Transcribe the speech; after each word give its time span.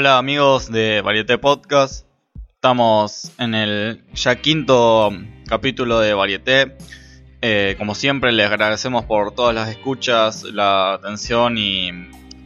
Hola 0.00 0.16
amigos 0.16 0.70
de 0.70 1.00
Varieté 1.00 1.38
Podcast. 1.38 2.06
Estamos 2.54 3.32
en 3.36 3.56
el 3.56 4.04
ya 4.14 4.36
quinto 4.36 5.10
capítulo 5.48 5.98
de 5.98 6.14
Varieté. 6.14 6.76
Eh, 7.42 7.74
como 7.78 7.96
siempre 7.96 8.30
les 8.30 8.46
agradecemos 8.46 9.06
por 9.06 9.34
todas 9.34 9.56
las 9.56 9.68
escuchas, 9.68 10.44
la 10.44 10.92
atención 10.92 11.58
y 11.58 11.90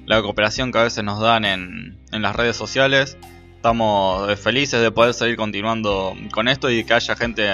la 0.07 0.23
cooperación 0.23 0.73
que 0.73 0.79
a 0.79 0.85
veces 0.85 1.04
nos 1.04 1.21
dan 1.21 1.45
en, 1.45 2.01
las 2.11 2.35
redes 2.35 2.57
sociales. 2.57 3.19
Estamos 3.57 4.41
felices 4.41 4.80
de 4.80 4.91
poder 4.91 5.12
seguir 5.12 5.37
continuando 5.37 6.16
con 6.32 6.48
esto 6.48 6.71
y 6.71 6.84
que 6.84 6.95
haya 6.95 7.16
gente 7.16 7.50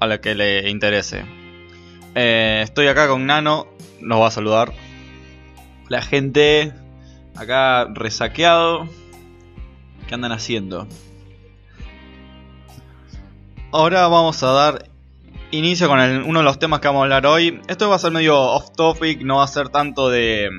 a 0.00 0.06
la 0.06 0.18
que 0.22 0.34
le 0.34 0.70
interese. 0.70 1.26
Eh, 2.14 2.62
estoy 2.64 2.86
acá 2.86 3.06
con 3.06 3.26
Nano, 3.26 3.66
nos 4.00 4.18
va 4.18 4.28
a 4.28 4.30
saludar. 4.30 4.72
La 5.90 6.00
gente 6.00 6.72
acá 7.36 7.86
resaqueado. 7.92 8.88
¿Qué 10.10 10.16
andan 10.16 10.32
haciendo? 10.32 10.88
Ahora 13.70 14.08
vamos 14.08 14.42
a 14.42 14.50
dar 14.50 14.90
inicio 15.52 15.86
con 15.86 16.00
uno 16.00 16.40
de 16.40 16.44
los 16.44 16.58
temas 16.58 16.80
que 16.80 16.88
vamos 16.88 17.02
a 17.02 17.04
hablar 17.04 17.26
hoy. 17.26 17.60
Esto 17.68 17.88
va 17.88 17.94
a 17.94 17.98
ser 18.00 18.10
medio 18.10 18.36
off 18.36 18.72
topic, 18.76 19.22
no 19.22 19.36
va 19.36 19.44
a 19.44 19.46
ser 19.46 19.68
tanto 19.68 20.10
de 20.10 20.50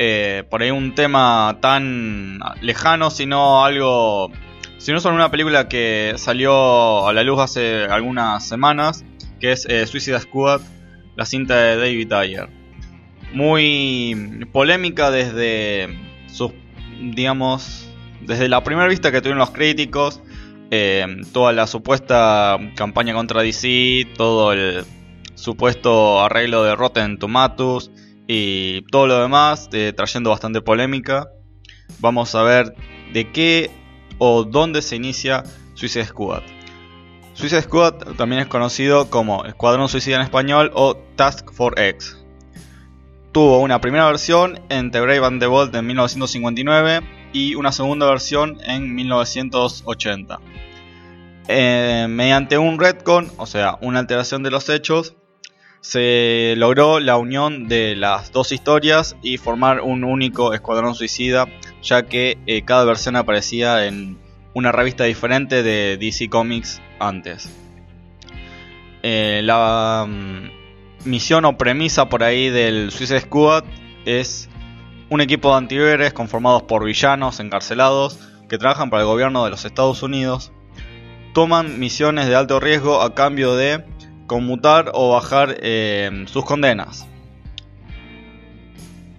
eh, 0.00 0.42
por 0.50 0.60
ahí 0.60 0.72
un 0.72 0.92
tema 0.96 1.58
tan 1.60 2.40
lejano, 2.60 3.10
sino 3.10 3.64
algo, 3.64 4.32
sino 4.78 4.98
solo 4.98 5.14
una 5.14 5.30
película 5.30 5.68
que 5.68 6.14
salió 6.16 7.06
a 7.06 7.12
la 7.12 7.22
luz 7.22 7.38
hace 7.38 7.84
algunas 7.84 8.44
semanas, 8.44 9.04
que 9.38 9.52
es 9.52 9.66
eh, 9.66 9.86
Suicide 9.86 10.18
Squad, 10.18 10.62
la 11.14 11.26
cinta 11.26 11.56
de 11.58 11.76
David 11.76 12.12
Ayer. 12.12 12.48
Muy 13.34 14.48
polémica 14.50 15.12
desde 15.12 15.96
sus, 16.26 16.50
digamos, 17.00 17.88
desde 18.26 18.48
la 18.48 18.62
primera 18.62 18.88
vista 18.88 19.10
que 19.10 19.20
tuvieron 19.20 19.38
los 19.38 19.50
críticos, 19.50 20.20
eh, 20.70 21.06
toda 21.32 21.52
la 21.52 21.66
supuesta 21.66 22.58
campaña 22.76 23.14
contra 23.14 23.42
DC, 23.42 24.06
todo 24.16 24.52
el 24.52 24.84
supuesto 25.34 26.22
arreglo 26.22 26.62
de 26.64 26.74
Rotten 26.74 27.18
Tomatoes 27.18 27.90
y 28.26 28.82
todo 28.90 29.06
lo 29.06 29.20
demás, 29.20 29.68
eh, 29.72 29.92
trayendo 29.94 30.30
bastante 30.30 30.62
polémica. 30.62 31.28
Vamos 32.00 32.34
a 32.34 32.42
ver 32.42 32.74
de 33.12 33.30
qué 33.32 33.70
o 34.18 34.44
dónde 34.44 34.82
se 34.82 34.96
inicia 34.96 35.42
Suicide 35.74 36.06
Squad. 36.06 36.42
Suicide 37.34 37.62
Squad 37.62 37.94
también 38.16 38.42
es 38.42 38.46
conocido 38.46 39.10
como 39.10 39.44
Escuadrón 39.44 39.88
Suicida 39.88 40.16
en 40.16 40.22
español 40.22 40.70
o 40.74 40.96
Task 41.16 41.52
Force 41.52 41.88
X. 41.88 42.18
Tuvo 43.32 43.58
una 43.60 43.80
primera 43.80 44.06
versión 44.06 44.60
en 44.68 44.90
The 44.90 45.00
Brave 45.00 45.26
and 45.26 45.40
the 45.40 45.46
Bold 45.46 45.74
en 45.74 45.86
1959 45.86 47.21
y 47.32 47.54
una 47.54 47.72
segunda 47.72 48.06
versión 48.06 48.58
en 48.66 48.94
1980. 48.94 50.40
Eh, 51.48 52.06
mediante 52.08 52.58
un 52.58 52.78
retcon, 52.78 53.30
o 53.36 53.46
sea, 53.46 53.78
una 53.80 53.98
alteración 53.98 54.42
de 54.42 54.50
los 54.50 54.68
hechos, 54.68 55.16
se 55.80 56.54
logró 56.56 57.00
la 57.00 57.16
unión 57.16 57.66
de 57.66 57.96
las 57.96 58.30
dos 58.30 58.52
historias 58.52 59.16
y 59.20 59.36
formar 59.36 59.80
un 59.80 60.04
único 60.04 60.54
escuadrón 60.54 60.94
suicida, 60.94 61.48
ya 61.82 62.04
que 62.04 62.38
eh, 62.46 62.62
cada 62.64 62.84
versión 62.84 63.16
aparecía 63.16 63.86
en 63.86 64.16
una 64.54 64.70
revista 64.70 65.04
diferente 65.04 65.64
de 65.64 65.96
DC 65.96 66.28
Comics 66.28 66.80
antes. 67.00 67.50
Eh, 69.02 69.40
la 69.42 70.06
mm, 70.08 71.08
misión 71.08 71.44
o 71.44 71.58
premisa 71.58 72.08
por 72.08 72.22
ahí 72.22 72.48
del 72.50 72.92
Suicide 72.92 73.22
Squad 73.22 73.64
es 74.04 74.48
un 75.12 75.20
equipo 75.20 75.50
de 75.50 75.58
antihéroes 75.58 76.14
conformados 76.14 76.62
por 76.62 76.86
villanos 76.86 77.38
encarcelados 77.38 78.18
que 78.48 78.56
trabajan 78.56 78.88
para 78.88 79.02
el 79.02 79.06
gobierno 79.06 79.44
de 79.44 79.50
los 79.50 79.66
Estados 79.66 80.02
Unidos. 80.02 80.52
Toman 81.34 81.78
misiones 81.78 82.28
de 82.28 82.34
alto 82.34 82.60
riesgo 82.60 83.02
a 83.02 83.14
cambio 83.14 83.54
de 83.54 83.84
conmutar 84.26 84.90
o 84.94 85.10
bajar 85.10 85.56
eh, 85.60 86.24
sus 86.28 86.46
condenas. 86.46 87.06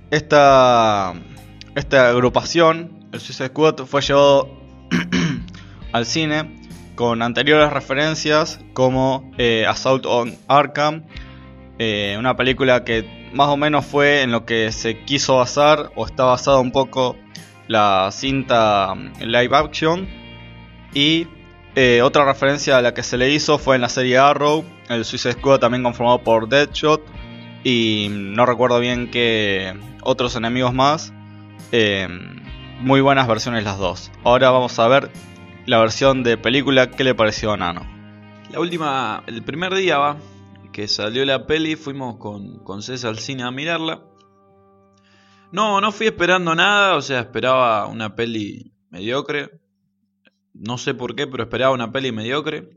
Esta, 0.09 1.13
esta 1.75 2.09
agrupación, 2.09 3.07
el 3.11 3.19
Suicide 3.19 3.49
Squad, 3.49 3.85
fue 3.85 4.01
llevado 4.01 4.49
al 5.91 6.07
cine 6.07 6.59
con 6.95 7.21
anteriores 7.21 7.71
referencias 7.71 8.59
como 8.73 9.31
eh, 9.37 9.67
Assault 9.67 10.07
on 10.07 10.35
Arkham, 10.47 11.03
eh, 11.77 12.15
una 12.17 12.35
película 12.35 12.83
que 12.83 13.22
más 13.33 13.49
o 13.49 13.57
menos 13.57 13.85
fue 13.85 14.21
en 14.21 14.31
lo 14.31 14.45
que 14.45 14.71
se 14.71 15.03
quiso 15.03 15.37
basar 15.37 15.91
o 15.95 16.05
está 16.05 16.25
basada 16.25 16.59
un 16.59 16.71
poco 16.71 17.17
la 17.67 18.09
cinta 18.11 18.93
live 19.19 19.55
action 19.55 20.07
y 20.93 21.27
eh, 21.75 22.01
otra 22.03 22.25
referencia 22.25 22.77
a 22.77 22.81
la 22.81 22.93
que 22.93 23.01
se 23.01 23.17
le 23.17 23.31
hizo 23.31 23.57
fue 23.57 23.75
en 23.75 23.81
la 23.81 23.89
serie 23.89 24.19
Arrow, 24.19 24.63
el 24.89 25.03
Suicide 25.05 25.33
Squad 25.33 25.59
también 25.59 25.81
conformado 25.83 26.19
por 26.19 26.47
Deadshot 26.47 27.03
y 27.63 28.07
no 28.11 28.45
recuerdo 28.45 28.79
bien 28.79 29.09
qué 29.09 29.73
otros 30.03 30.35
enemigos 30.35 30.73
más. 30.73 31.13
Eh, 31.71 32.07
muy 32.79 33.01
buenas 33.01 33.27
versiones 33.27 33.63
las 33.63 33.79
dos. 33.79 34.11
Ahora 34.23 34.51
vamos 34.51 34.77
a 34.77 34.87
ver 34.87 35.09
la 35.65 35.79
versión 35.79 36.21
de 36.21 36.37
película 36.37 36.91
que 36.91 37.03
le 37.03 37.15
pareció 37.15 37.53
a 37.53 37.57
Nano. 37.57 37.87
La 38.51 38.59
última, 38.59 39.23
el 39.25 39.41
primer 39.41 39.73
día 39.73 39.97
va, 39.97 40.17
que 40.73 40.89
salió 40.89 41.23
la 41.23 41.47
peli, 41.47 41.77
fuimos 41.77 42.17
con, 42.17 42.63
con 42.63 42.81
César 42.81 43.11
al 43.11 43.19
cine 43.19 43.43
a 43.43 43.51
mirarla. 43.51 44.03
No, 45.53 45.79
no 45.79 45.91
fui 45.91 46.07
esperando 46.07 46.55
nada, 46.55 46.95
o 46.95 47.01
sea, 47.01 47.21
esperaba 47.21 47.85
una 47.85 48.15
peli 48.15 48.73
mediocre, 48.89 49.51
no 50.53 50.77
sé 50.77 50.95
por 50.95 51.15
qué, 51.15 51.27
pero 51.27 51.43
esperaba 51.43 51.73
una 51.73 51.91
peli 51.91 52.11
mediocre. 52.11 52.71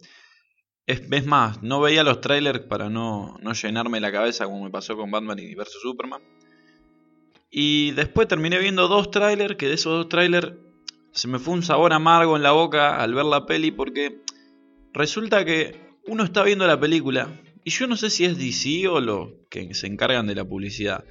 Es, 0.87 1.27
más, 1.27 1.63
no 1.63 1.81
veía 1.81 2.05
los 2.05 2.21
trailers 2.21 2.61
para 2.61 2.89
no, 2.89 3.37
no, 3.41 3.53
llenarme 3.55 3.99
la 3.99 4.13
cabeza 4.13 4.45
como 4.45 4.63
me 4.63 4.71
pasó 4.71 4.97
con 4.97 5.11
Batman 5.11 5.39
y 5.39 5.57
Superman. 5.83 6.23
Y 7.51 7.93
después 7.93 8.29
terminé 8.29 8.59
viendo 8.59 8.87
dos 8.87 9.11
trailers, 9.11 9.57
que 9.57 9.69
de 9.69 9.75
esos 9.75 9.93
dos 9.93 10.09
trailers 10.09 10.53
se 11.13 11.29
me 11.29 11.39
fue 11.39 11.55
un 11.55 11.63
sabor 11.63 11.95
amargo 11.95 12.37
en 12.37 12.43
la 12.43 12.53
boca 12.53 13.03
al 13.03 13.15
ver 13.15 13.25
la 13.25 13.47
peli 13.47 13.71
porque 13.71 14.21
resulta 14.93 15.45
que 15.47 15.81
uno 16.07 16.25
está 16.25 16.43
viendo 16.45 16.67
la 16.67 16.79
película 16.79 17.41
y 17.67 17.71
yo 17.71 17.89
no 17.89 17.97
sé 17.97 18.11
si 18.11 18.25
es 18.25 18.39
DC 18.39 18.87
o 18.87 19.01
los 19.01 19.31
que 19.51 19.75
se 19.75 19.89
encargan 19.89 20.29
de 20.29 20.37
la 20.37 20.45
publicidad. 20.45 21.05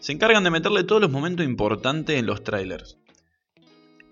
Se 0.00 0.12
encargan 0.12 0.44
de 0.44 0.50
meterle 0.50 0.84
todos 0.84 1.00
los 1.00 1.10
momentos 1.10 1.46
importantes 1.46 2.18
en 2.18 2.26
los 2.26 2.44
trailers. 2.44 2.98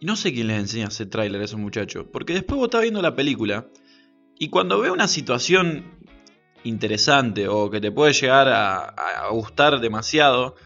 Y 0.00 0.06
no 0.06 0.16
sé 0.16 0.32
quién 0.32 0.46
les 0.46 0.58
enseña 0.58 0.86
a 0.86 0.88
hacer 0.88 1.10
tráiler 1.10 1.42
a 1.42 1.44
esos 1.44 1.60
muchachos. 1.60 2.06
Porque 2.10 2.32
después 2.32 2.56
vos 2.56 2.68
estás 2.68 2.80
viendo 2.80 3.02
la 3.02 3.14
película. 3.14 3.68
Y 4.38 4.48
cuando 4.48 4.80
ve 4.80 4.90
una 4.90 5.06
situación 5.06 5.98
interesante 6.64 7.46
o 7.46 7.68
que 7.68 7.82
te 7.82 7.92
puede 7.92 8.14
llegar 8.14 8.48
a, 8.48 9.28
gustar 9.32 9.78
demasiado. 9.78 10.56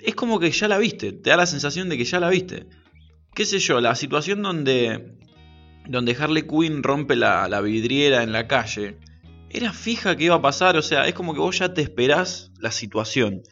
Es 0.00 0.16
como 0.16 0.40
que 0.40 0.50
ya 0.50 0.66
la 0.66 0.78
viste. 0.78 1.12
Te 1.12 1.30
da 1.30 1.36
la 1.36 1.46
sensación 1.46 1.88
de 1.88 1.96
que 1.96 2.04
ya 2.04 2.18
la 2.18 2.28
viste. 2.28 2.66
Qué 3.36 3.46
sé 3.46 3.60
yo, 3.60 3.80
la 3.80 3.94
situación 3.94 4.42
donde. 4.42 5.16
Donde 5.86 6.16
Harley 6.18 6.42
Quinn 6.42 6.82
rompe 6.82 7.14
la 7.14 7.60
vidriera 7.60 8.24
en 8.24 8.32
la 8.32 8.48
calle. 8.48 8.98
Era 9.50 9.72
fija 9.72 10.16
que 10.16 10.24
iba 10.24 10.34
a 10.34 10.42
pasar. 10.42 10.76
O 10.76 10.82
sea, 10.82 11.06
es 11.06 11.14
como 11.14 11.34
que 11.34 11.40
vos 11.40 11.58
ya 11.58 11.72
te 11.72 11.82
esperás 11.82 12.50
la 12.58 12.70
situación. 12.70 13.42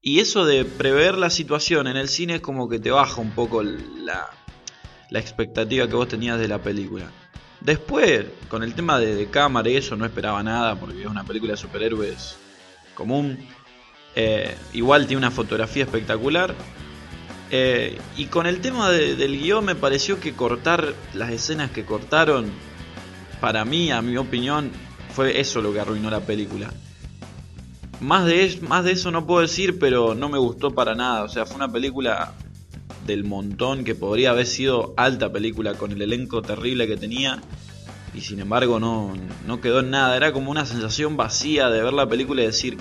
Y 0.00 0.20
eso 0.20 0.44
de 0.44 0.64
prever 0.64 1.16
la 1.16 1.30
situación 1.30 1.86
en 1.86 1.96
el 1.96 2.08
cine 2.08 2.36
es 2.36 2.40
como 2.40 2.68
que 2.68 2.78
te 2.78 2.90
baja 2.90 3.20
un 3.20 3.30
poco 3.30 3.62
la, 3.62 4.28
la 5.10 5.18
expectativa 5.18 5.88
que 5.88 5.94
vos 5.94 6.08
tenías 6.08 6.38
de 6.38 6.48
la 6.48 6.60
película. 6.60 7.10
Después, 7.60 8.26
con 8.48 8.62
el 8.62 8.74
tema 8.74 9.00
de, 9.00 9.26
cámara 9.30 9.70
y 9.70 9.76
eso, 9.76 9.96
no 9.96 10.04
esperaba 10.04 10.42
nada 10.42 10.78
porque 10.78 11.00
es 11.00 11.06
una 11.06 11.24
película 11.24 11.52
de 11.52 11.56
superhéroes 11.56 12.36
común. 12.94 13.38
Eh, 14.14 14.54
igual 14.74 15.06
tiene 15.06 15.18
una 15.18 15.30
fotografía 15.30 15.84
espectacular. 15.84 16.54
Eh, 17.50 17.98
y 18.16 18.26
con 18.26 18.46
el 18.46 18.60
tema 18.60 18.90
del 18.90 19.38
guion 19.38 19.64
me 19.64 19.74
pareció 19.74 20.20
que 20.20 20.34
cortar 20.34 20.92
las 21.14 21.30
escenas 21.30 21.70
que 21.70 21.84
cortaron, 21.84 22.50
para 23.40 23.64
mí, 23.64 23.90
a 23.90 24.02
mi 24.02 24.16
opinión, 24.16 24.70
fue 25.14 25.40
eso 25.40 25.60
lo 25.60 25.72
que 25.72 25.80
arruinó 25.80 26.10
la 26.10 26.20
película. 26.20 26.72
Más 28.00 28.26
de, 28.26 28.58
más 28.68 28.84
de 28.84 28.92
eso 28.92 29.10
no 29.10 29.26
puedo 29.26 29.40
decir, 29.40 29.78
pero 29.78 30.14
no 30.14 30.28
me 30.28 30.38
gustó 30.38 30.72
para 30.72 30.94
nada. 30.94 31.22
O 31.22 31.28
sea, 31.28 31.46
fue 31.46 31.56
una 31.56 31.70
película 31.70 32.34
del 33.06 33.24
montón 33.24 33.84
que 33.84 33.94
podría 33.94 34.30
haber 34.30 34.46
sido 34.46 34.94
alta 34.96 35.32
película 35.32 35.74
con 35.74 35.92
el 35.92 36.02
elenco 36.02 36.42
terrible 36.42 36.86
que 36.88 36.96
tenía. 36.96 37.40
Y 38.14 38.20
sin 38.20 38.40
embargo 38.40 38.80
no, 38.80 39.14
no 39.46 39.60
quedó 39.60 39.80
en 39.80 39.90
nada. 39.90 40.16
Era 40.16 40.32
como 40.32 40.50
una 40.50 40.66
sensación 40.66 41.16
vacía 41.16 41.70
de 41.70 41.82
ver 41.82 41.92
la 41.92 42.08
película 42.08 42.42
y 42.42 42.46
decir, 42.46 42.76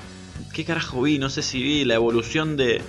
¿qué 0.53 0.65
carajo 0.65 1.03
vi? 1.03 1.19
No 1.19 1.29
sé 1.29 1.43
si 1.43 1.61
vi 1.61 1.85
la 1.85 1.93
evolución 1.93 2.57
de, 2.57 2.81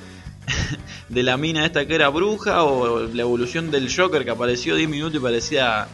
de 1.11 1.23
la 1.23 1.37
mina 1.37 1.67
esta 1.67 1.87
que 1.87 1.95
era 1.95 2.09
bruja 2.09 2.65
o 2.65 3.01
la 3.01 3.23
evolución 3.23 3.71
del 3.71 3.95
Joker 3.95 4.25
que 4.25 4.31
apareció 4.31 4.75
10 4.75 4.89
minutos 4.89 5.17
y 5.21 5.23
parecía 5.23 5.87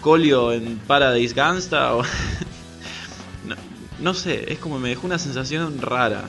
Colio 0.00 0.52
en 0.52 0.78
Paradise 0.78 1.34
Gangsta. 1.34 1.94
O 1.94 2.02
no 4.00 4.14
sé, 4.14 4.52
es 4.52 4.58
como 4.58 4.78
me 4.78 4.90
dejó 4.90 5.06
una 5.06 5.18
sensación 5.18 5.80
rara. 5.80 6.24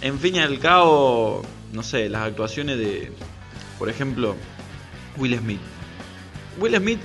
En 0.00 0.18
fin 0.18 0.36
y 0.36 0.38
al 0.40 0.58
cabo, 0.58 1.42
no 1.72 1.82
sé, 1.82 2.08
las 2.08 2.22
actuaciones 2.22 2.78
de 2.78 3.12
por 3.82 3.90
ejemplo, 3.90 4.36
Will 5.16 5.36
Smith. 5.36 5.58
Will 6.60 6.76
Smith 6.76 7.00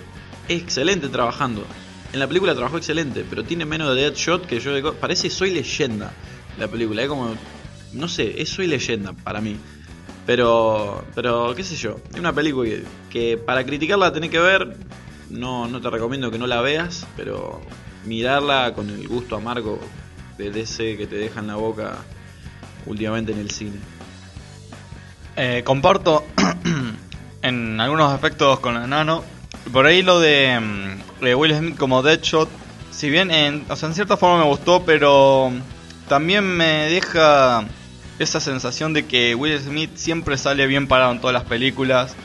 es 0.47 0.62
excelente 0.62 1.09
trabajando. 1.09 1.65
En 2.13 2.19
la 2.19 2.27
película 2.27 2.53
trabajó 2.53 2.77
excelente, 2.77 3.25
pero 3.27 3.44
tiene 3.44 3.65
menos 3.65 3.95
de 3.95 4.03
Deadshot 4.03 4.45
que 4.45 4.59
yo. 4.59 4.94
Parece 4.94 5.31
Soy 5.31 5.50
Leyenda 5.50 6.13
la 6.59 6.68
película. 6.68 7.01
Es 7.01 7.09
como. 7.09 7.33
No 7.94 8.07
sé, 8.07 8.39
es 8.39 8.50
Soy 8.50 8.68
Leyenda 8.68 9.13
para 9.13 9.41
mí. 9.41 9.57
Pero, 10.27 11.03
pero 11.15 11.56
qué 11.56 11.63
sé 11.63 11.75
yo. 11.75 11.97
Es 12.13 12.19
una 12.19 12.31
película 12.31 12.69
que, 13.09 13.38
para 13.38 13.65
criticarla 13.65 14.13
tenés 14.13 14.29
que 14.29 14.39
ver. 14.39 14.77
No, 15.31 15.68
no 15.68 15.81
te 15.81 15.89
recomiendo 15.89 16.29
que 16.29 16.38
no 16.38 16.45
la 16.45 16.62
veas, 16.62 17.07
pero 17.18 17.59
mirarla 18.05 18.73
con 18.73 18.89
el 18.89 19.07
gusto 19.07 19.35
amargo 19.35 19.79
de 20.38 20.51
DC 20.51 20.97
que 20.97 21.07
te 21.07 21.15
deja 21.15 21.39
en 21.39 21.47
la 21.47 21.55
boca 21.55 21.97
últimamente 22.85 23.31
en 23.31 23.39
el 23.39 23.51
cine. 23.51 23.77
Eh, 25.35 25.61
comparto 25.63 26.25
en 27.41 27.79
algunos 27.79 28.11
aspectos 28.11 28.59
con 28.59 28.75
el 28.75 28.89
nano. 28.89 29.23
Por 29.71 29.85
ahí 29.85 30.01
lo 30.01 30.19
de, 30.19 30.59
mm, 30.59 31.23
de 31.23 31.35
Will 31.35 31.55
Smith 31.55 31.77
como 31.77 32.01
Deadshot, 32.01 32.49
si 32.91 33.09
bien 33.09 33.31
en, 33.31 33.65
o 33.69 33.75
sea, 33.75 33.89
en 33.89 33.95
cierta 33.95 34.17
forma 34.17 34.43
me 34.43 34.50
gustó, 34.50 34.83
pero 34.83 35.51
también 36.07 36.43
me 36.43 36.89
deja 36.89 37.65
esa 38.17 38.39
sensación 38.39 38.93
de 38.93 39.05
que 39.05 39.35
Will 39.35 39.59
Smith 39.59 39.91
siempre 39.95 40.38
sale 40.38 40.65
bien 40.65 40.88
parado 40.88 41.11
en 41.11 41.19
todas 41.19 41.33
las 41.33 41.43
películas. 41.43 42.15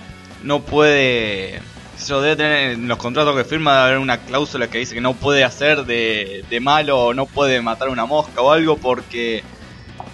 No 0.43 0.63
puede. 0.63 1.61
Yo 2.09 2.21
debe 2.21 2.37
tener 2.37 2.71
en 2.73 2.89
los 2.89 2.99
contratos 2.99 3.37
que 3.37 3.45
firma 3.45 3.73
debe 3.73 3.85
haber 3.85 3.99
una 3.99 4.19
cláusula 4.19 4.69
que 4.69 4.79
dice 4.79 4.95
que 4.95 5.01
no 5.01 5.15
puede 5.15 5.45
hacer 5.45 5.85
de, 5.85 6.59
malo 6.61 6.99
o 6.99 7.15
no 7.15 7.27
puede 7.27 7.61
matar 7.63 7.89
una 7.89 8.07
mosca 8.07 8.41
o 8.41 8.51
algo 8.51 8.77
porque 8.77 9.45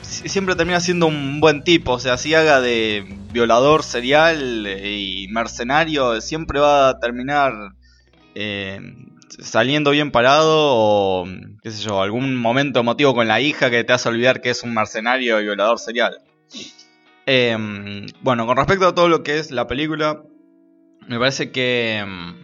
siempre 0.03 0.55
termina 0.55 0.81
siendo 0.81 1.07
un 1.07 1.41
buen 1.41 1.65
tipo. 1.65 1.93
O 1.93 1.99
sea, 1.99 2.17
si 2.19 2.35
haga 2.35 2.61
de 2.61 3.05
violador 3.33 3.83
serial 3.83 4.67
y 4.67 5.29
mercenario, 5.31 6.21
siempre 6.21 6.61
va 6.61 6.91
a 6.91 6.99
terminar 6.99 7.53
eh, 8.35 8.81
saliendo 9.41 9.91
bien 9.91 10.11
parado 10.11 10.57
o, 10.57 11.27
qué 11.63 11.71
sé 11.71 11.83
yo, 11.83 12.03
algún 12.03 12.37
momento 12.37 12.81
emotivo 12.81 13.15
con 13.15 13.29
la 13.29 13.41
hija 13.41 13.71
que 13.71 13.85
te 13.85 13.93
hace 13.93 14.09
olvidar 14.09 14.41
que 14.41 14.51
es 14.51 14.63
un 14.63 14.75
mercenario 14.75 15.41
y 15.41 15.45
violador 15.45 15.79
serial. 15.79 16.19
Em, 17.27 18.07
bueno, 18.23 18.47
con 18.47 18.57
respecto 18.57 18.89
a 18.89 18.95
todo 18.95 19.09
lo 19.09 19.23
que 19.23 19.39
es 19.39 19.51
la 19.51 19.67
película, 19.67 20.23
me 21.07 21.19
parece 21.19 21.51
que 21.53 21.99
em, 21.99 22.35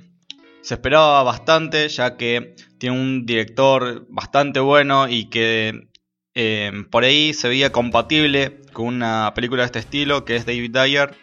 se 0.62 0.74
esperaba 0.74 1.22
bastante, 1.22 1.88
ya 1.88 2.16
que 2.16 2.54
tiene 2.78 2.98
un 2.98 3.26
director 3.26 4.06
bastante 4.08 4.60
bueno 4.60 5.08
y 5.08 5.26
que 5.26 5.88
em, 6.34 6.84
por 6.84 7.04
ahí 7.04 7.34
se 7.34 7.48
veía 7.48 7.72
compatible 7.72 8.60
con 8.72 8.86
una 8.86 9.32
película 9.34 9.62
de 9.62 9.66
este 9.66 9.78
estilo, 9.80 10.24
que 10.24 10.36
es 10.36 10.46
David 10.46 10.70
Dyer, 10.70 11.14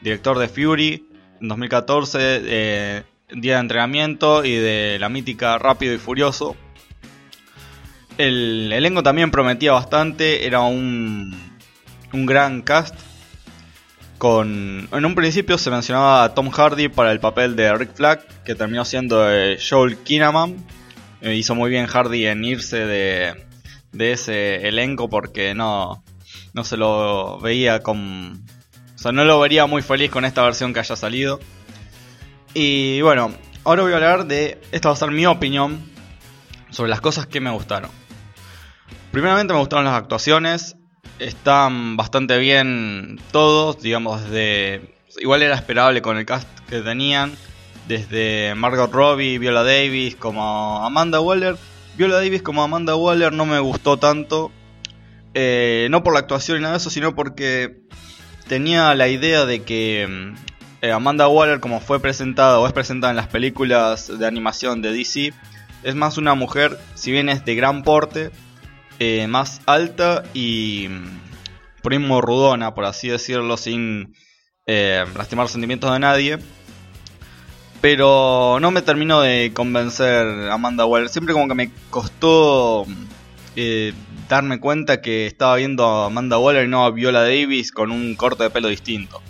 director 0.00 0.38
de 0.38 0.48
Fury, 0.48 1.06
en 1.40 1.48
2014. 1.48 2.18
Eh, 2.20 3.02
día 3.30 3.54
de 3.54 3.60
entrenamiento 3.60 4.44
y 4.44 4.54
de 4.54 4.98
la 4.98 5.08
mítica 5.08 5.58
Rápido 5.58 5.94
y 5.94 5.98
Furioso. 5.98 6.56
El 8.16 8.72
elenco 8.72 9.02
también 9.02 9.30
prometía 9.30 9.72
bastante, 9.72 10.46
era 10.46 10.60
un, 10.60 11.36
un 12.12 12.26
gran 12.26 12.62
cast. 12.62 12.94
Con, 14.18 14.88
en 14.90 15.04
un 15.04 15.14
principio 15.14 15.58
se 15.58 15.70
mencionaba 15.70 16.24
a 16.24 16.34
Tom 16.34 16.50
Hardy 16.50 16.88
para 16.88 17.12
el 17.12 17.20
papel 17.20 17.54
de 17.54 17.72
Rick 17.72 17.94
Flag, 17.94 18.26
que 18.44 18.56
terminó 18.56 18.84
siendo 18.84 19.24
Joel 19.70 19.96
Kinnaman. 19.98 20.56
Eh, 21.20 21.36
hizo 21.36 21.54
muy 21.54 21.70
bien 21.70 21.86
Hardy 21.86 22.26
en 22.26 22.44
irse 22.44 22.78
de, 22.78 23.46
de 23.92 24.12
ese 24.12 24.68
elenco 24.68 25.08
porque 25.08 25.54
no, 25.54 26.02
no 26.52 26.64
se 26.64 26.76
lo 26.76 27.38
veía 27.40 27.80
con... 27.80 28.44
O 28.94 28.98
sea, 28.98 29.12
no 29.12 29.24
lo 29.24 29.38
vería 29.38 29.66
muy 29.66 29.82
feliz 29.82 30.10
con 30.10 30.24
esta 30.24 30.42
versión 30.42 30.74
que 30.74 30.80
haya 30.80 30.96
salido. 30.96 31.38
Y 32.54 33.00
bueno, 33.02 33.32
ahora 33.62 33.82
voy 33.82 33.92
a 33.92 33.96
hablar 33.96 34.26
de. 34.26 34.60
Esta 34.72 34.88
va 34.88 34.94
a 34.94 34.98
ser 34.98 35.12
mi 35.12 35.24
opinión 35.26 35.80
sobre 36.70 36.90
las 36.90 37.00
cosas 37.00 37.28
que 37.28 37.40
me 37.40 37.50
gustaron. 37.50 37.90
Primeramente 39.12 39.52
me 39.52 39.60
gustaron 39.60 39.84
las 39.84 39.94
actuaciones. 39.94 40.76
Están 41.18 41.96
bastante 41.96 42.38
bien 42.38 43.20
todos, 43.32 43.80
digamos, 43.80 44.22
desde. 44.22 44.94
Igual 45.20 45.42
era 45.42 45.54
esperable 45.54 46.02
con 46.02 46.16
el 46.16 46.26
cast 46.26 46.48
que 46.68 46.80
tenían. 46.80 47.32
Desde 47.88 48.54
Margot 48.54 48.92
Robbie, 48.92 49.38
Viola 49.38 49.62
Davis, 49.62 50.14
como 50.14 50.84
Amanda 50.84 51.20
Waller. 51.20 51.56
Viola 51.96 52.16
Davis 52.16 52.42
como 52.42 52.62
Amanda 52.62 52.94
Waller 52.94 53.32
no 53.32 53.46
me 53.46 53.58
gustó 53.58 53.96
tanto. 53.96 54.52
Eh, 55.34 55.88
no 55.90 56.02
por 56.02 56.12
la 56.12 56.20
actuación 56.20 56.58
y 56.58 56.60
nada 56.60 56.74
de 56.74 56.78
eso, 56.78 56.90
sino 56.90 57.14
porque 57.14 57.80
tenía 58.46 58.94
la 58.94 59.08
idea 59.08 59.46
de 59.46 59.62
que 59.62 60.34
eh, 60.80 60.92
Amanda 60.92 61.26
Waller, 61.28 61.60
como 61.60 61.80
fue 61.80 62.00
presentada 62.00 62.58
o 62.60 62.66
es 62.66 62.72
presentada 62.72 63.10
en 63.10 63.16
las 63.16 63.26
películas 63.26 64.18
de 64.18 64.26
animación 64.26 64.82
de 64.82 64.92
DC, 64.92 65.32
es 65.82 65.94
más 65.94 66.18
una 66.18 66.34
mujer, 66.34 66.78
si 66.94 67.10
bien 67.10 67.28
es 67.28 67.44
de 67.44 67.54
gran 67.54 67.82
porte, 67.82 68.30
eh, 68.98 69.26
más 69.28 69.60
alta 69.66 70.24
y 70.34 70.86
mm, 70.88 71.82
primo 71.82 72.20
rudona, 72.20 72.74
por 72.74 72.84
así 72.84 73.08
decirlo, 73.08 73.56
sin 73.56 74.14
eh, 74.66 75.04
lastimar 75.16 75.48
sentimientos 75.48 75.92
de 75.92 75.98
nadie. 75.98 76.38
Pero 77.80 78.58
no 78.60 78.70
me 78.70 78.82
terminó 78.82 79.20
de 79.20 79.52
convencer 79.54 80.50
Amanda 80.50 80.84
Waller. 80.84 81.08
Siempre 81.08 81.32
como 81.32 81.46
que 81.48 81.54
me 81.54 81.70
costó 81.90 82.86
darme 84.28 84.60
cuenta 84.60 85.00
que 85.00 85.26
estaba 85.26 85.56
viendo 85.56 85.84
a 85.84 86.06
Amanda 86.06 86.38
Waller 86.38 86.64
y 86.64 86.68
no 86.68 86.84
a 86.84 86.90
Viola 86.90 87.22
Davis 87.22 87.72
con 87.72 87.90
un 87.90 88.14
corte 88.14 88.44
de 88.44 88.50
pelo 88.50 88.68
distinto. 88.68 89.20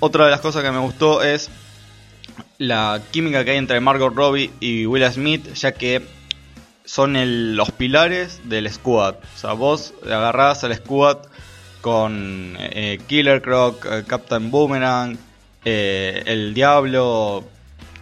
Otra 0.00 0.24
de 0.24 0.30
las 0.30 0.40
cosas 0.40 0.62
que 0.62 0.70
me 0.70 0.78
gustó 0.78 1.22
es 1.22 1.50
la 2.58 3.00
química 3.10 3.44
que 3.44 3.52
hay 3.52 3.58
entre 3.58 3.80
Margot 3.80 4.14
Robbie 4.14 4.50
y 4.60 4.86
Will 4.86 5.04
Smith, 5.10 5.52
ya 5.54 5.72
que 5.72 6.02
son 6.84 7.56
los 7.56 7.70
pilares 7.72 8.48
del 8.48 8.70
squad. 8.70 9.16
O 9.16 9.38
sea, 9.38 9.52
vos 9.52 9.94
agarrás 10.04 10.64
al 10.64 10.74
squad 10.74 11.18
con 11.80 12.56
eh, 12.58 12.98
Killer 13.06 13.42
Croc, 13.42 13.84
eh, 13.84 14.04
Captain 14.06 14.50
Boomerang, 14.50 15.18
eh, 15.64 16.22
El 16.26 16.54
Diablo 16.54 17.44